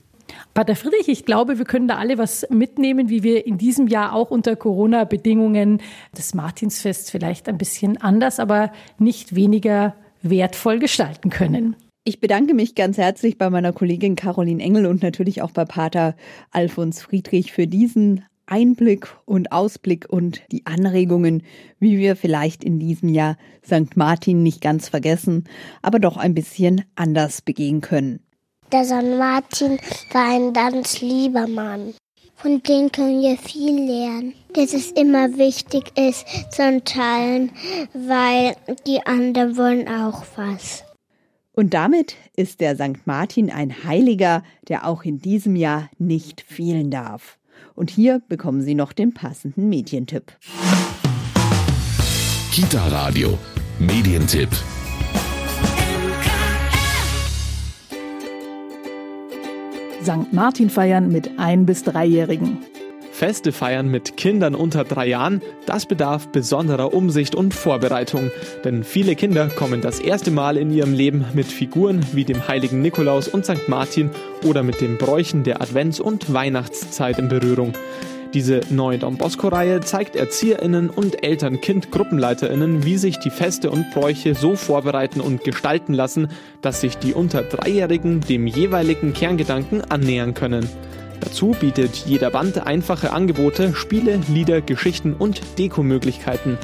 Pater 0.54 0.76
Friedrich, 0.76 1.10
ich 1.10 1.26
glaube, 1.26 1.58
wir 1.58 1.66
können 1.66 1.88
da 1.88 1.98
alle 1.98 2.18
was 2.18 2.48
mitnehmen, 2.50 3.10
wie 3.10 3.24
wir 3.24 3.46
in 3.46 3.58
diesem 3.58 3.88
Jahr 3.88 4.14
auch 4.14 4.32
unter 4.32 4.56
Corona-Bedingungen 4.56 5.82
das 6.14 6.34
Martinsfest 6.34 7.12
vielleicht 7.12 7.50
ein 7.50 7.58
bisschen 7.58 7.98
anders, 7.98 8.40
aber 8.40 8.72
nicht 9.00 9.36
weniger 9.36 9.96
wertvoll 10.22 10.80
gestalten 10.80 11.30
können. 11.30 11.76
Ich 12.06 12.20
bedanke 12.20 12.54
mich 12.54 12.76
ganz 12.76 12.98
herzlich 12.98 13.38
bei 13.38 13.50
meiner 13.50 13.74
Kollegin 13.74 14.16
Caroline 14.16 14.62
Engel 14.62 14.86
und 14.86 15.02
natürlich 15.02 15.42
auch 15.42 15.52
bei 15.52 15.66
Pater 15.66 16.16
Alfons 16.52 17.02
Friedrich 17.02 17.52
für 17.52 17.66
diesen 17.66 18.26
Einblick 18.46 19.08
und 19.26 19.52
Ausblick 19.52 20.08
und 20.10 20.42
die 20.52 20.66
Anregungen, 20.66 21.44
wie 21.80 21.98
wir 21.98 22.16
vielleicht 22.16 22.64
in 22.64 22.80
diesem 22.80 23.10
Jahr 23.10 23.38
St. 23.66 23.96
Martin 23.96 24.44
nicht 24.44 24.62
ganz 24.62 24.90
vergessen, 24.90 25.46
aber 25.82 26.00
doch 26.00 26.18
ein 26.18 26.34
bisschen 26.34 26.84
anders 26.96 27.42
begehen 27.42 27.82
können. 27.82 28.20
Der 28.72 28.86
St. 28.86 29.18
Martin 29.18 29.78
war 30.12 30.32
ein 30.32 30.54
ganz 30.54 31.02
lieber 31.02 31.48
Mann. 31.48 31.94
Von 32.36 32.62
dem 32.64 32.92
können 32.92 33.22
wir 33.22 33.38
viel 33.38 33.86
lernen. 33.86 34.34
Dass 34.54 34.74
es 34.74 34.92
immer 34.92 35.38
wichtig 35.38 35.98
ist 35.98 36.26
zu 36.52 36.84
teilen, 36.84 37.52
weil 37.94 38.56
die 38.86 39.06
anderen 39.06 39.58
wollen 39.58 39.88
auch 39.88 40.24
was. 40.36 40.84
Und 41.54 41.74
damit 41.74 42.16
ist 42.36 42.62
der 42.62 42.76
St. 42.76 43.06
Martin 43.06 43.52
ein 43.52 43.84
Heiliger, 43.84 44.44
der 44.68 44.88
auch 44.88 45.04
in 45.04 45.20
diesem 45.20 45.56
Jahr 45.56 45.90
nicht 46.00 46.42
fehlen 46.42 46.90
darf. 46.90 47.38
Und 47.76 47.90
hier 47.90 48.22
bekommen 48.28 48.62
Sie 48.62 48.76
noch 48.76 48.94
den 48.94 49.14
passenden 49.14 49.70
Medientipp. 49.70 50.32
Kita 52.52 52.88
Radio, 52.90 53.38
Medientipp. 53.80 54.50
St. 60.04 60.34
Martin 60.34 60.70
feiern 60.70 61.12
mit 61.12 61.40
ein- 61.40 61.66
bis 61.66 61.84
dreijährigen. 61.84 62.58
Feste 63.14 63.52
feiern 63.52 63.90
mit 63.90 64.18
Kindern 64.18 64.56
unter 64.56 64.84
drei 64.84 65.08
Jahren, 65.08 65.44
das 65.68 65.86
bedarf 65.86 66.30
besonderer 66.30 66.96
Umsicht 66.96 67.36
und 67.36 67.54
Vorbereitung. 67.54 68.32
Denn 68.64 68.84
viele 68.84 69.16
Kinder 69.16 69.50
kommen 69.50 69.82
das 69.82 70.00
erste 70.00 70.32
Mal 70.32 70.58
in 70.58 70.74
ihrem 70.74 70.94
Leben 70.94 71.24
mit 71.36 71.46
Figuren 71.46 72.04
wie 72.14 72.26
dem 72.26 72.48
heiligen 72.48 72.82
Nikolaus 72.82 73.28
und 73.28 73.46
St. 73.46 73.70
Martin 73.70 74.10
oder 74.44 74.64
mit 74.64 74.82
den 74.82 74.98
Bräuchen 74.98 75.44
der 75.44 75.62
Advents- 75.62 76.02
und 76.02 76.34
Weihnachtszeit 76.34 77.20
in 77.20 77.30
Berührung. 77.30 77.74
Diese 78.34 78.62
neue 78.72 78.98
Don 78.98 79.18
Bosco-Reihe 79.18 79.82
zeigt 79.82 80.16
ErzieherInnen 80.16 80.90
und 80.90 81.24
Eltern-Kind-GruppenleiterInnen, 81.24 82.84
wie 82.84 82.98
sich 82.98 83.20
die 83.20 83.30
Feste 83.30 83.70
und 83.70 83.92
Bräuche 83.92 84.34
so 84.34 84.56
vorbereiten 84.56 85.22
und 85.22 85.44
gestalten 85.44 85.94
lassen, 85.94 86.30
dass 86.62 86.82
sich 86.82 86.98
die 86.98 87.14
unter 87.14 87.44
Dreijährigen 87.44 88.22
dem 88.22 88.48
jeweiligen 88.48 89.14
Kerngedanken 89.14 89.84
annähern 89.84 90.34
können. 90.34 90.68
Dazu 91.24 91.56
bietet 91.58 91.96
jeder 92.06 92.32
Band 92.32 92.68
einfache 92.68 93.14
Angebote, 93.14 93.74
Spiele, 93.74 94.20
Lieder, 94.28 94.60
Geschichten 94.60 95.14
und 95.14 95.58
Dekomöglichkeiten. 95.58 96.58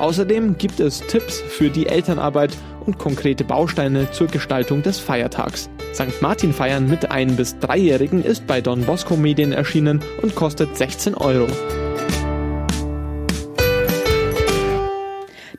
Außerdem 0.00 0.58
gibt 0.58 0.80
es 0.80 0.98
Tipps 1.06 1.40
für 1.40 1.70
die 1.70 1.86
Elternarbeit 1.86 2.56
und 2.84 2.98
konkrete 2.98 3.44
Bausteine 3.44 4.10
zur 4.10 4.26
Gestaltung 4.26 4.82
des 4.82 4.98
Feiertags. 4.98 5.70
St. 5.94 6.20
Martin 6.22 6.52
feiern 6.52 6.88
mit 6.88 7.12
ein- 7.12 7.36
bis 7.36 7.56
dreijährigen 7.60 8.24
ist 8.24 8.48
bei 8.48 8.60
Don 8.60 8.84
Bosco 8.84 9.16
Medien 9.16 9.52
erschienen 9.52 10.00
und 10.22 10.34
kostet 10.34 10.76
16 10.76 11.14
Euro. 11.14 11.46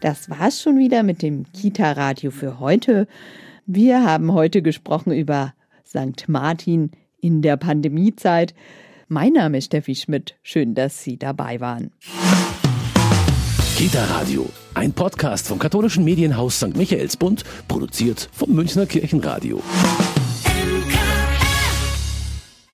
Das 0.01 0.29
war's 0.29 0.61
schon 0.61 0.77
wieder 0.77 1.03
mit 1.03 1.21
dem 1.21 1.45
Kita-Radio 1.53 2.31
für 2.31 2.59
heute. 2.59 3.07
Wir 3.65 4.03
haben 4.03 4.33
heute 4.33 4.61
gesprochen 4.61 5.13
über 5.13 5.53
St. 5.85 6.27
Martin 6.27 6.91
in 7.21 7.41
der 7.41 7.57
Pandemiezeit. 7.57 8.53
Mein 9.07 9.33
Name 9.33 9.59
ist 9.59 9.65
Steffi 9.65 9.95
Schmidt. 9.95 10.35
Schön, 10.41 10.73
dass 10.73 11.03
Sie 11.03 11.17
dabei 11.17 11.59
waren. 11.59 11.91
Kita 13.77 14.03
Radio, 14.05 14.47
ein 14.73 14.93
Podcast 14.93 15.47
vom 15.47 15.57
katholischen 15.57 16.03
Medienhaus 16.03 16.57
St. 16.57 16.75
Michaelsbund, 16.75 17.43
produziert 17.67 18.29
vom 18.31 18.51
Münchner 18.51 18.85
Kirchenradio. 18.85 19.61